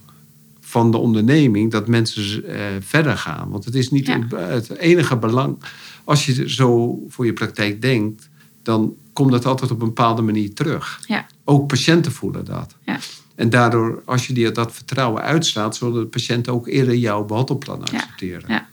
[0.61, 2.45] van de onderneming dat mensen
[2.81, 3.49] verder gaan.
[3.51, 4.19] Want het is niet Ja.
[4.37, 5.57] het enige belang.
[6.05, 8.29] Als je zo voor je praktijk denkt,
[8.63, 11.01] dan komt dat altijd op een bepaalde manier terug.
[11.07, 11.27] Ja.
[11.45, 12.75] Ook patiënten voelen dat.
[12.85, 12.99] Ja.
[13.35, 17.89] En daardoor, als je die, dat vertrouwen uitstraalt, zullen de patiënten ook eerder jouw behandelplannen
[17.93, 17.99] Ja.
[17.99, 18.45] accepteren.
[18.49, 18.67] Ja.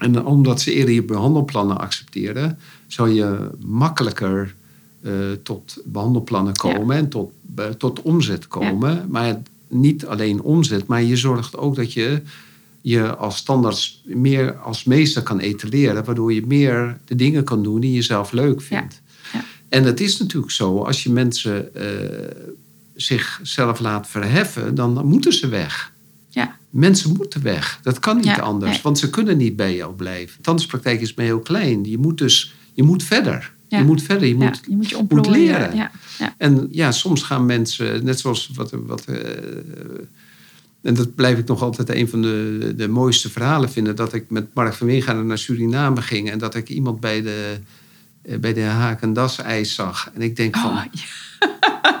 [0.00, 4.54] En omdat ze eerder je behandelplannen accepteren, zal je makkelijker
[5.00, 9.06] eh, tot behandelplannen komen en tot, eh, tot omzet komen.
[9.08, 12.22] Maar niet alleen omzet, maar je zorgt ook dat je
[12.80, 17.80] je als standaard meer als meester kan etaleren, waardoor je meer de dingen kan doen
[17.80, 19.00] die je zelf leuk vindt.
[19.32, 19.44] Ja.
[19.68, 21.84] En het is natuurlijk zo, als je mensen eh,
[22.94, 25.92] zichzelf laat verheffen, dan moeten ze weg.
[26.30, 26.56] Ja.
[26.70, 27.78] Mensen moeten weg.
[27.82, 28.80] Dat kan niet Ja, anders, nee.
[28.82, 30.42] want ze kunnen niet bij jou blijven.
[30.42, 31.84] Tandartspraktijk is maar heel klein.
[31.84, 33.52] Je moet dus je moet verder.
[33.68, 33.78] Ja.
[33.78, 34.28] Je moet verder.
[34.28, 35.30] Je Ja, moet, je moet je moet ontplooien.
[35.44, 35.74] leren.
[35.76, 35.90] Ja.
[36.36, 38.70] En ja, soms gaan mensen, net zoals wat.
[38.86, 39.16] wat eh,
[40.82, 43.96] en dat blijf ik nog altijd een van de, de mooiste verhalen vinden.
[43.96, 46.30] Dat ik met Mark van Weergaarden naar Suriname ging.
[46.30, 47.58] En dat ik iemand bij de,
[48.22, 50.10] bij de Haak en Das ijs zag.
[50.14, 50.70] En ik denk van,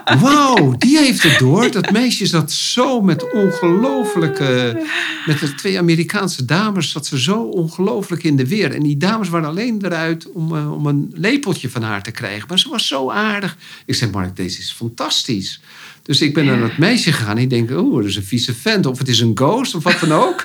[0.04, 1.70] Oh, wauw, die heeft het door.
[1.70, 4.82] Dat meisje zat zo met ongelooflijke...
[5.26, 8.74] Met de twee Amerikaanse dames zat ze zo ongelooflijk in de weer.
[8.74, 12.48] En die dames waren alleen eruit om, eh, om een lepeltje van haar te krijgen.
[12.48, 13.56] Maar ze was zo aardig.
[13.86, 15.60] Ik zei, Mark, deze is fantastisch.
[16.02, 17.36] Dus ik ben naar dat meisje gegaan.
[17.36, 18.86] En ik denk, oh, dat is een vieze vent.
[18.86, 20.42] Of het is een ghost, of wat dan ook.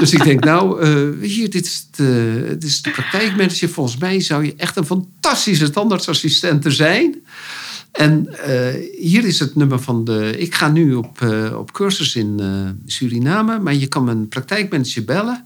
[0.00, 3.68] Dus ik denk, nou, eh, hier, dit is, de, dit is de praktijkmanager.
[3.68, 7.16] Volgens mij zou je echt een fantastische tandartsassistent zijn.
[7.92, 10.34] En eh, hier is het nummer van de.
[10.38, 12.46] Ik ga nu op, eh, op cursus in eh,
[12.86, 15.44] Suriname, maar je kan mijn praktijkmanager bellen.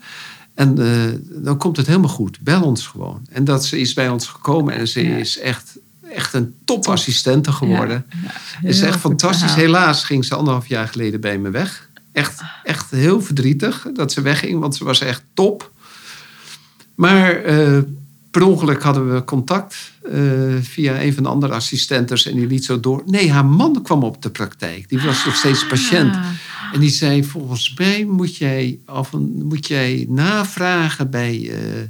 [0.54, 2.40] En eh, dan komt het helemaal goed.
[2.40, 3.26] Bel ons gewoon.
[3.30, 5.78] En dat ze is bij ons gekomen en ze is echt,
[6.10, 8.06] echt een topassistente geworden.
[8.62, 9.52] Ja, is echt fantastisch.
[9.52, 9.66] verhaal.
[9.66, 11.88] Helaas ging ze anderhalf jaar geleden bij me weg.
[12.14, 15.70] Echt, echt heel verdrietig dat ze wegging, want ze was echt top.
[16.94, 17.78] Maar eh,
[18.30, 20.20] per ongeluk hadden we contact eh,
[20.60, 23.02] via een van de andere assistentes en die liet zo door.
[23.06, 24.88] Nee, haar man kwam op de praktijk.
[24.88, 26.14] Die was nog steeds patiënt.
[26.14, 26.26] Ah,
[26.72, 31.82] En die zei: Volgens mij moet jij, af en, moet jij navragen bij, eh,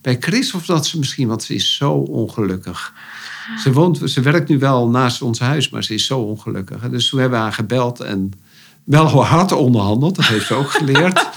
[0.00, 2.92] bij Chris of dat ze misschien, want ze is zo ongelukkig.
[3.62, 6.88] Ze, woont, ze werkt nu wel naast ons huis, maar ze is zo ongelukkig.
[6.88, 8.32] Dus toen hebben we haar gebeld en
[8.84, 10.16] wel hard onderhandeld.
[10.16, 11.28] Dat heeft ze ook geleerd.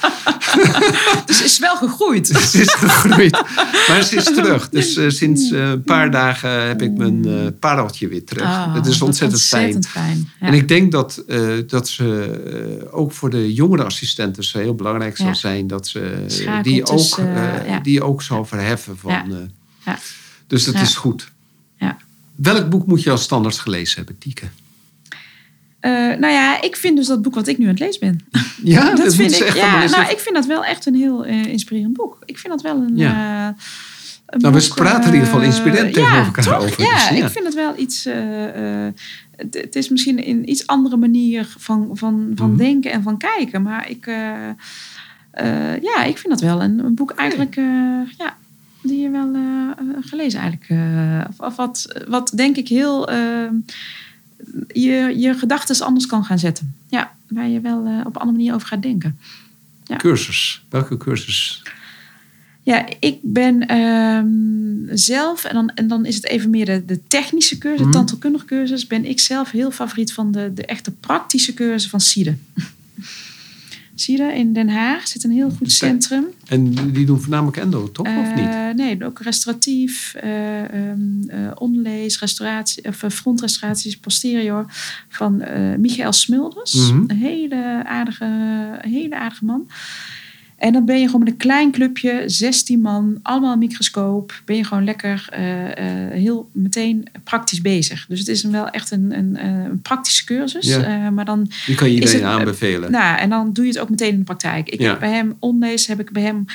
[1.26, 2.28] dus is wel gegroeid.
[2.52, 3.44] ze is gegroeid.
[3.88, 4.70] Maar ze is terug.
[4.70, 8.44] Dus eh, sinds eh, een paar dagen heb ik mijn eh pareltje weer terug.
[8.44, 10.32] Ah, dat is ontzettend, ontzettend fijn.
[10.40, 10.48] Ja.
[10.48, 11.24] En ik denk dat,
[11.68, 15.34] dat ze ook voor de jongere assistenten heel belangrijk zal Ja.
[15.34, 16.26] zijn dat ze
[16.62, 17.80] die ook, eh, eh, ja.
[17.80, 18.98] die ook zal verheffen.
[18.98, 19.50] Van.
[20.48, 21.32] Dus dat is goed.
[21.78, 21.98] Ja.
[22.36, 24.46] Welk boek moet je als standaard gelezen hebben, Tieke?
[25.84, 28.20] Eh, nou ja, ik vind dus dat boek wat ik nu aan het lezen ben.
[28.74, 29.54] Ja, dat vind ik.
[29.54, 32.18] Ja, nou, ik vind dat wel echt een heel eh, inspirerend boek.
[32.26, 32.98] Ik vind dat wel een.
[32.98, 33.48] Ja.
[33.50, 33.64] eh,
[34.26, 36.56] een Nou, we praten in ieder geval inspirerend tegenover ja, elkaar toch?
[36.56, 37.26] over, Ja, dus ja.
[37.26, 38.04] ik vind het wel iets.
[39.36, 42.58] het, het is misschien een iets andere manier van, van, van Mhm.
[42.58, 43.62] denken en van kijken.
[43.62, 44.06] Maar ik,
[45.82, 47.56] ja, ik vind dat wel een, een boek eigenlijk.
[48.18, 48.38] ja,
[48.82, 49.36] die je wel
[50.02, 50.82] gelezen eigenlijk.
[51.30, 53.10] of, of wat, wat denk ik heel.
[54.68, 56.76] Je, je gedachten anders kan gaan zetten.
[56.90, 59.20] Ja, waar je wel eh, op een andere manier over gaat denken.
[59.98, 60.66] Cursus.
[60.70, 61.62] Welke cursus?
[62.64, 67.00] Ja, ik ben ehm, zelf, en dan, en dan is het even meer de, de
[67.08, 67.92] technische cursus, de Mhm.
[67.94, 72.36] tandheelkundige cursus, ben ik zelf heel favoriet van de, de echte praktische cursus van Siede.
[73.96, 74.34] Zie je dat?
[74.34, 76.26] In Den Haag zit een heel goed centrum.
[76.48, 78.08] En die doen voornamelijk endo, toch?
[78.08, 78.46] of niet?
[78.46, 80.32] Eh, nee, ook restauratief, eh,
[81.56, 84.66] onlees, restauratie, of frontrestauraties, posterior
[85.10, 85.44] van
[85.78, 86.74] Michael Smulders.
[86.74, 87.04] Mhm.
[87.08, 88.26] Een hele aardige,
[88.82, 89.68] hele aardige man.
[90.64, 94.42] En dan ben je gewoon met een klein clubje, 16 man, allemaal een microscoop.
[94.46, 98.06] Ben je gewoon lekker eh, eh, heel meteen praktisch bezig.
[98.08, 100.66] Dus het is wel echt een, een, eh, een praktische cursus.
[100.68, 101.10] Ja.
[101.10, 102.92] Maar dan Die kan je iedereen het, aanbevelen.
[102.92, 104.70] nou, en dan doe je het ook meteen in de praktijk.
[104.70, 104.90] Ik Ja.
[104.90, 106.46] heb bij hem onlees, heb ik bij hem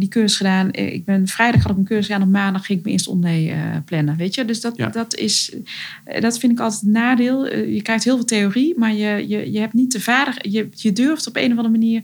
[0.00, 0.72] die cursus gedaan.
[0.72, 3.54] Ik ben vrijdag had ik een cursus gedaan, op maandag ging ik mijn eerste onlee
[3.84, 4.16] plannen.
[4.16, 4.88] Weet je, dus dat, Ja.
[4.88, 5.52] dat is,
[6.20, 7.46] dat vind ik altijd een nadeel.
[7.56, 10.92] Je krijgt heel veel theorie, maar je, je, je hebt niet de vaardig, je, je
[10.92, 12.02] durft op een of andere manier.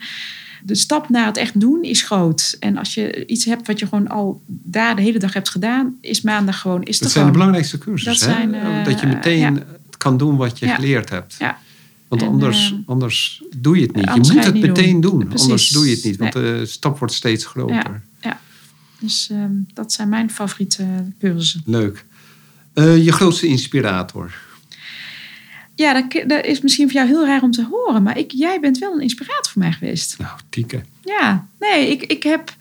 [0.63, 2.57] De stap naar het echt doen is groot.
[2.61, 5.97] En als je iets hebt wat je gewoon al daar de hele dag hebt gedaan,
[6.01, 6.83] is maandag gewoon.
[6.83, 8.29] Is dat zijn de belangrijkste cursussen.
[8.29, 9.63] Dat zijn, eh, dat je meteen ja.
[9.97, 10.75] kan doen wat je Ja.
[10.75, 11.37] geleerd hebt.
[11.39, 11.59] Ja.
[12.09, 14.05] Want En, anders, eh, anders doe je het niet.
[14.05, 15.33] Je moet het niet meteen doen.
[15.37, 16.17] Anders doe je het niet.
[16.17, 18.03] Want de stap wordt steeds groter.
[19.01, 20.85] Dus ehm, dat zijn mijn favoriete
[21.19, 21.63] cursussen.
[21.65, 22.05] Leuk.
[22.73, 24.35] Eh, je grootste inspirator?
[25.81, 28.61] Ja, dat, dat is misschien voor jou heel raar om te horen, maar ik, jij
[28.61, 30.19] bent wel een inspirator voor mij geweest.
[30.19, 30.81] Nou, Tieke.
[31.05, 32.55] Ja, nee, ik, ik heb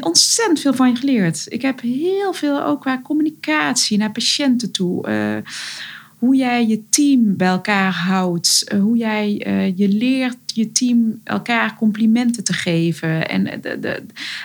[0.00, 1.44] ontzettend veel van je geleerd.
[1.48, 5.06] Ik heb heel veel ook qua communicatie naar patiënten toe.
[5.06, 5.36] eh,
[6.18, 8.64] hoe jij je team bij elkaar houdt.
[8.68, 13.28] eh, hoe jij eh, je leert je team elkaar complimenten te geven.
[13.28, 14.02] En de, de-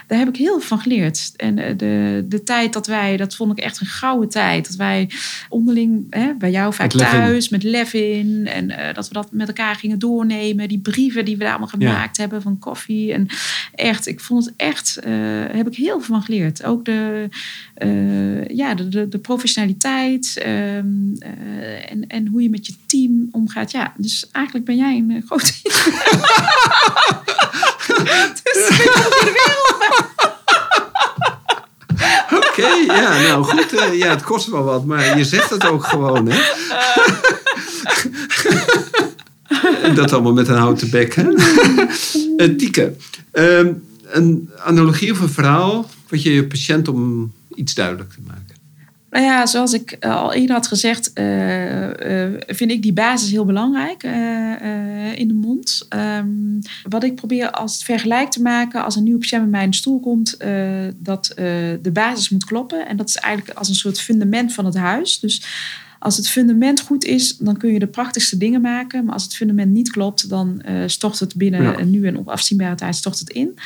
[0.07, 1.33] daar heb ik heel veel van geleerd.
[1.37, 4.67] En eh, de, de tijd dat wij, dat vond ik echt een gouden tijd.
[4.67, 5.09] Dat wij
[5.49, 8.47] onderling, hè, bij jou vaak Met thuis, met Levin.
[8.47, 10.67] En eh, dat we dat met elkaar gingen doornemen.
[10.67, 11.91] Die brieven die we daar allemaal Ja.
[11.91, 13.13] gemaakt hebben van koffie.
[13.13, 13.27] En
[13.75, 15.11] echt, ik vond het echt, eh,
[15.51, 16.63] heb ik heel veel van geleerd.
[16.63, 17.29] Ook de,
[18.53, 23.71] ja, de, de, professionaliteit ehm, eh, en, en hoe je met je team omgaat.
[23.71, 25.53] Ja, dus eigenlijk ben jij een grote
[28.43, 28.69] dus
[32.35, 33.73] Oké, ja, nou goed.
[33.73, 36.39] eh, ja, het kost wel wat, maar je zegt het ook gewoon, hè?
[39.83, 41.27] En dat allemaal met een houten bek, hè?
[42.37, 42.95] Eh, Tieke,
[43.31, 43.73] ehm,
[44.03, 48.40] een analogie of een verhaal wat je je patiënt om iets duidelijk te maken.
[49.11, 53.45] Nou ja, zoals ik al eerder had gezegd, eh, eh, vind ik die basis heel
[53.45, 55.85] belangrijk eh, in de mond.
[55.89, 56.27] Ehm,
[56.89, 59.69] wat ik probeer als het vergelijk te maken, als een nieuwe patiënt bij mij in
[59.69, 60.37] de stoel komt,
[60.95, 61.33] dat
[61.81, 62.87] de basis moet kloppen.
[62.87, 65.19] En dat is eigenlijk als een soort fundament van het huis.
[65.19, 65.43] Dus
[65.99, 69.05] als het fundament goed is, dan kun je de prachtigste dingen maken.
[69.05, 71.83] Maar als het fundament niet klopt, dan stort het binnen Ja.
[71.83, 73.57] nu en op afzienbare tijd stort het in.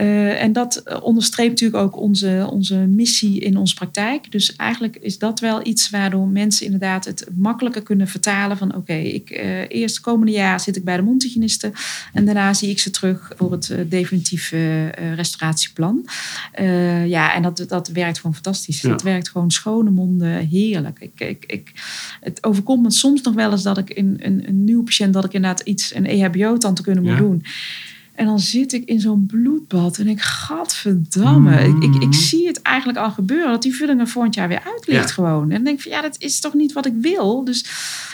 [0.00, 4.32] Eh, en dat eh, onderstreept natuurlijk ook onze, onze missie in onze praktijk.
[4.32, 8.92] Dus eigenlijk is dat wel iets waardoor mensen inderdaad het makkelijker kunnen vertalen van oké,
[8.92, 11.72] ik eh, eerst komende jaar zit ik bij de mondhygiëniste
[12.12, 16.04] en daarna zie ik ze terug voor het definitieve restauratieplan.
[17.06, 18.80] Ja, en dat, dat werkt gewoon fantastisch.
[18.80, 18.88] Ja.
[18.88, 20.98] Dat werkt gewoon schone monden, heerlijk.
[21.00, 21.72] Ik, ik, ik,
[22.20, 25.24] het overkomt me soms nog wel eens dat ik in een, een nieuwe patiënt, dat
[25.24, 27.18] ik inderdaad iets, een EHBO-tante kunnen moet Ja.
[27.18, 27.44] doen.
[28.20, 31.60] En dan zit ik in zo'n bloedbad en ik, gadverdamme.
[31.68, 34.62] Ik, ik, ik zie het eigenlijk al gebeuren, dat die vulling er volgend jaar weer
[34.64, 35.14] uit ligt Ja.
[35.14, 35.42] gewoon.
[35.42, 37.44] En dan denk ik van, ja, dat is toch niet wat ik wil?
[37.44, 37.64] Dus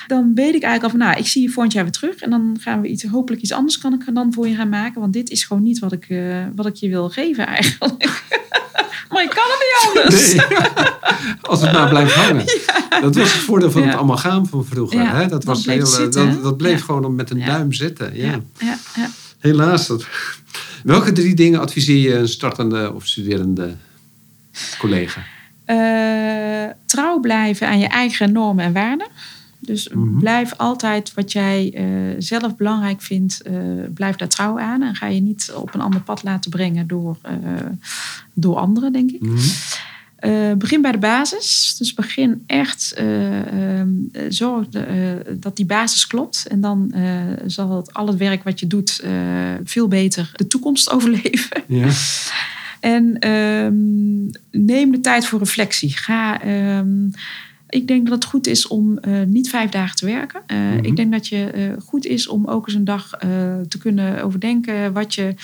[0.06, 2.16] dan weet ik eigenlijk al van, nou, ik zie je volgend jaar weer terug.
[2.16, 4.68] En dan gaan we iets, hopelijk iets anders kan ik er dan voor je gaan
[4.68, 5.00] maken.
[5.00, 8.22] Want dit is gewoon niet wat ik, eh, wat ik je wil geven eigenlijk.
[9.10, 10.34] maar ik kan het niet anders.
[10.34, 10.46] Nee.
[11.50, 12.44] Als het maar blijft hangen.
[13.02, 13.88] Dat was het voordeel van Ja.
[13.88, 15.10] het amalgaam van vroeger.
[15.16, 15.26] Hè?
[15.28, 18.16] Dat, was bleef heel, eh, zitten, dat, dat bleef gewoon met een duim zitten.
[18.16, 18.76] Ja, ja.
[19.46, 19.86] Helaas.
[19.86, 20.06] Dat...
[20.82, 23.74] Welke drie dingen adviseer je een startende of studerende
[24.78, 25.24] collega?
[25.64, 29.06] Eh, trouw blijven aan je eigen normen en waarden.
[29.58, 30.18] Dus Mhm.
[30.18, 31.84] blijf altijd wat jij eh,
[32.18, 33.54] zelf belangrijk vindt, eh,
[33.94, 34.82] blijf daar trouw aan.
[34.82, 37.16] En ga je niet op een ander pad laten brengen door,
[38.34, 39.20] door anderen, denk ik.
[39.20, 39.38] Mhm.
[40.26, 41.74] Eh, begin bij de basis.
[41.78, 46.46] Dus begin echt eh, ehm, eh, zorg de, eh, dat die basis klopt.
[46.48, 46.94] En dan
[47.46, 49.04] zal het, al het werk wat je doet
[49.64, 51.62] veel beter de toekomst overleven.
[51.66, 51.88] Ja.
[52.80, 55.96] En ehm, neem de tijd voor reflectie.
[55.96, 56.42] Ga.
[56.42, 57.06] ehm,
[57.68, 60.42] ik denk dat het goed is om niet vijf dagen te werken.
[60.46, 60.84] Mhm.
[60.84, 63.10] Ik denk dat je goed is om ook eens een dag
[63.68, 65.34] te kunnen overdenken wat je.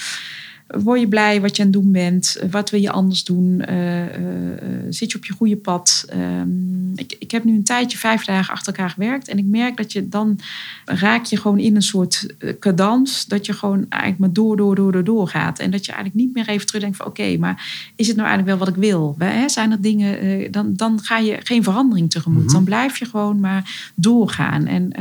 [0.80, 2.36] Word je blij wat je aan het doen bent?
[2.50, 3.60] Wat wil je anders doen?
[3.60, 6.04] Eh, eh, eh, zit je op je goede pad?
[6.08, 9.28] Ehm, ik, ik heb nu een tijdje vijf dagen achter elkaar gewerkt.
[9.28, 10.38] En ik merk dat je dan
[10.84, 12.26] raak je gewoon in een soort
[12.58, 13.26] cadans.
[13.26, 15.58] Dat je gewoon eigenlijk maar door, door, door, door, door gaat.
[15.58, 17.06] En dat je eigenlijk niet meer even terugdenkt van...
[17.06, 19.14] oké, maar is het nou eigenlijk wel wat ik wil?
[19.18, 19.48] Hè?
[19.48, 20.50] Zijn er dingen...
[20.52, 22.44] dan, dan ga je geen verandering tegemoet.
[22.44, 22.52] Mhm.
[22.52, 24.66] Dan blijf je gewoon maar doorgaan.
[24.66, 24.92] En...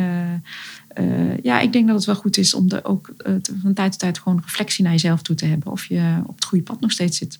[0.94, 3.74] eh, ja, ik denk dat het wel goed is om er ook eh, te- van
[3.74, 5.72] tijd tot tijd gewoon reflectie naar jezelf toe te hebben.
[5.72, 7.40] Of je op het goede pad nog steeds zit.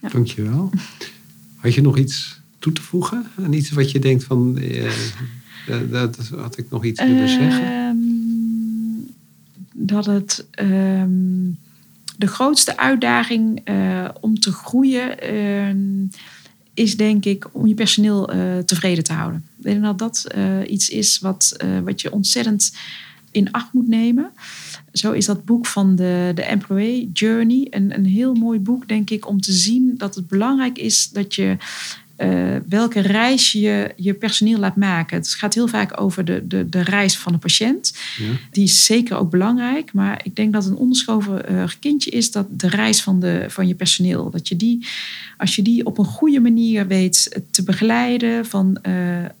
[0.00, 0.08] Ja.
[0.08, 0.70] Dankjewel.
[1.56, 3.26] Had je nog iets toe te voegen?
[3.36, 4.90] En iets wat je denkt van, eh,
[5.66, 7.64] dat, dat had ik nog iets willen zeggen?
[7.64, 7.96] Ehm,
[9.72, 11.50] dat het ehm,
[12.16, 13.62] de grootste uitdaging
[14.20, 16.06] om te groeien ehm,
[16.74, 19.44] is, denk ik, om je personeel eh, tevreden te houden.
[19.58, 22.72] Ik denk dat dat eh, iets is wat, eh, wat je ontzettend
[23.30, 24.30] in acht moet nemen.
[24.92, 29.10] Zo is dat boek van de, de Employee Journey een, een heel mooi boek, denk
[29.10, 31.56] ik, om te zien dat het belangrijk is dat je
[32.16, 35.16] eh, welke reis je je personeel laat maken.
[35.16, 37.96] Het gaat heel vaak over de, de, de reis van de patiënt.
[38.18, 38.24] Ja.
[38.50, 39.92] Die is zeker ook belangrijk.
[39.92, 43.68] Maar ik denk dat een onderschoven eh, kindje is dat de reis van, de, van
[43.68, 44.30] je personeel.
[44.30, 44.86] Dat je die,
[45.36, 48.92] als je die op een goede manier weet te begeleiden, van eh,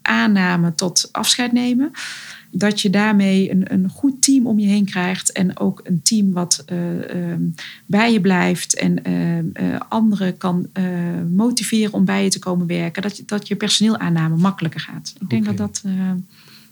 [0.02, 1.90] aanname tot afscheid nemen.
[2.54, 5.32] Dat je daarmee een, een goed team om je heen krijgt.
[5.32, 7.40] En ook een team wat eh, ehm,
[7.86, 8.74] bij je blijft.
[8.78, 10.84] En ehm, eh, anderen kan eh,
[11.34, 13.02] motiveren om bij je te komen werken.
[13.02, 15.14] Dat, je- dat je personeelaanname makkelijker gaat.
[15.20, 15.82] Ik denk dat dat...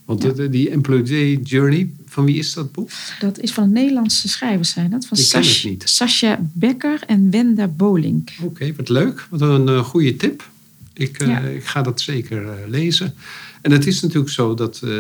[0.04, 0.30] Want Ja.
[0.32, 2.90] de- die Employee Journey, van wie is dat boek?
[3.20, 5.06] Dat is van Nederlandse schrijvers zijn dat.
[5.06, 5.82] Van Ik het niet.
[5.88, 8.30] Sascha Becker en Wenda Bolink.
[8.42, 9.26] Oké, wat leuk.
[9.30, 10.48] Wat een goede tip.
[10.92, 11.38] Ik, Ja.
[11.40, 13.14] ik ga dat zeker lezen.
[13.62, 14.90] En het is natuurlijk zo dat, eh,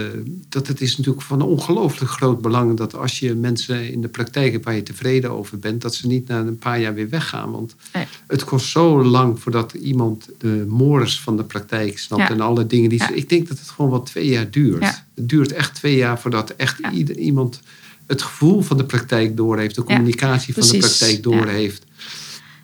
[0.48, 4.52] dat het is natuurlijk van ongelooflijk groot belang dat als je mensen in de praktijk
[4.52, 7.50] hebt waar je tevreden over bent, dat ze niet na een paar jaar weer weggaan.
[7.50, 8.06] Want Nee.
[8.26, 12.30] het kost zo lang voordat iemand de mores van de praktijk snapt Ja.
[12.30, 13.08] en alle dingen die ze.
[13.08, 13.14] Ja.
[13.14, 14.82] Ik denk dat het gewoon wel twee jaar duurt.
[14.82, 15.06] Ja.
[15.14, 17.60] Het duurt echt twee jaar voordat echt ieder, iemand
[18.06, 21.84] het gevoel van de praktijk doorheeft, de communicatie van de praktijk doorheeft.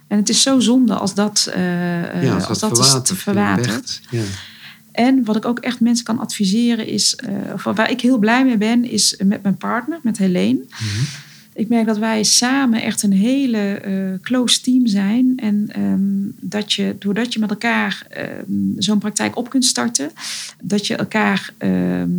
[0.09, 4.01] En het is zo zonde als dat, eh, eh, als als, dat is te verwatert.
[4.11, 4.23] Ja.
[4.97, 8.57] En wat ik ook echt mensen kan adviseren is, eh, waar ik heel blij mee
[8.57, 10.61] ben, is met mijn partner, met Helene.
[10.69, 11.05] Mhm.
[11.55, 13.93] Ik merk dat wij samen echt een hele eh,
[14.23, 15.33] close team zijn.
[15.37, 18.29] En ehm, dat je, doordat je met elkaar ehm,
[18.79, 20.11] zo'n praktijk op kunt starten,
[20.63, 22.11] dat je elkaar ehm,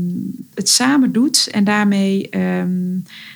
[0.54, 2.30] het samen doet en daarmee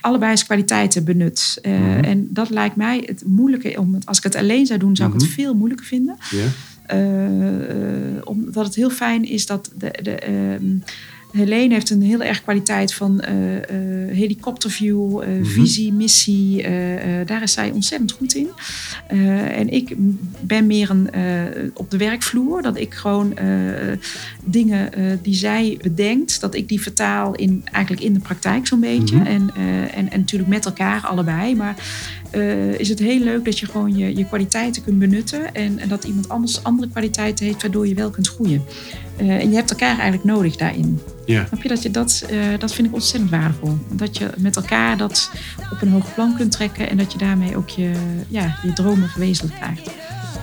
[0.02, 1.58] allebei zijn kwaliteiten benut.
[1.62, 2.04] Eh, Mhm.
[2.04, 3.80] En dat lijkt mij het moeilijke.
[3.80, 5.24] Om het, als ik het alleen zou doen, zou ik Mhm.
[5.26, 6.16] het veel moeilijker vinden.
[6.32, 6.46] Ja.
[6.92, 10.78] Eh, eh, omdat het heel fijn is dat de, de, ehm,
[11.32, 15.44] Helene heeft een heel erg kwaliteit van eh, eh, helikopterview, eh, Mhm.
[15.44, 16.40] visie, missie.
[17.26, 18.50] daar is zij ontzettend goed in.
[19.56, 19.96] En ik
[20.42, 21.10] ben meer een,
[21.74, 22.62] op de werkvloer.
[22.62, 23.34] Dat ik gewoon
[24.44, 24.90] dingen
[25.22, 29.16] die zij bedenkt, dat ik die vertaal in, eigenlijk in de praktijk zo'n beetje.
[29.16, 29.26] Mhm.
[29.26, 29.50] en,
[29.94, 31.56] en, en natuurlijk met elkaar allebei.
[31.56, 31.76] Maar
[32.78, 35.54] is het heel leuk dat je gewoon je, je kwaliteiten kunt benutten.
[35.54, 38.64] En, en dat iemand anders andere kwaliteiten heeft, waardoor je wel kunt groeien.
[39.22, 41.00] Eh, en je hebt elkaar eigenlijk nodig daarin.
[41.26, 41.46] Ja.
[41.48, 43.78] Snap je dat je dat, eh, dat vind ik ontzettend waardevol.
[43.92, 45.32] Dat je met elkaar dat
[45.72, 47.92] op een hoog plan kunt trekken en dat je daarmee ook je,
[48.28, 49.90] ja, je dromen verwezenlijk krijgt.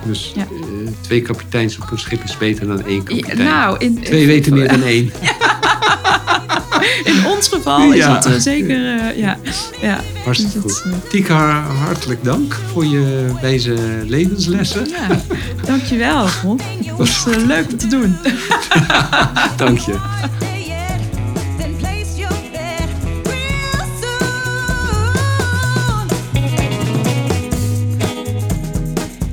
[0.05, 0.41] Dus Ja.
[0.41, 3.37] eh, twee kapiteins op een schip is beter dan één kapitein.
[3.37, 5.11] nou, in, Twee weten meer dan één.
[7.03, 8.99] In ons geval is dat eh, zeker.
[8.99, 9.37] eh, ja,
[9.81, 9.99] ja.
[10.23, 10.91] Hartstikke Dus goed.
[10.91, 13.75] eh, Tika, hartelijk dank voor je wijze
[14.07, 14.87] levenslessen.
[14.89, 15.21] ja,
[15.65, 16.27] dankjewel.
[16.43, 16.59] Rob.
[16.85, 18.15] Het was leuk om te doen.
[19.57, 19.95] Dank je.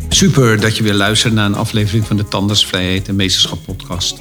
[0.08, 4.20] Super dat je weer luistert naar een aflevering van de Tandersvrijheid en Meesterschap podcast.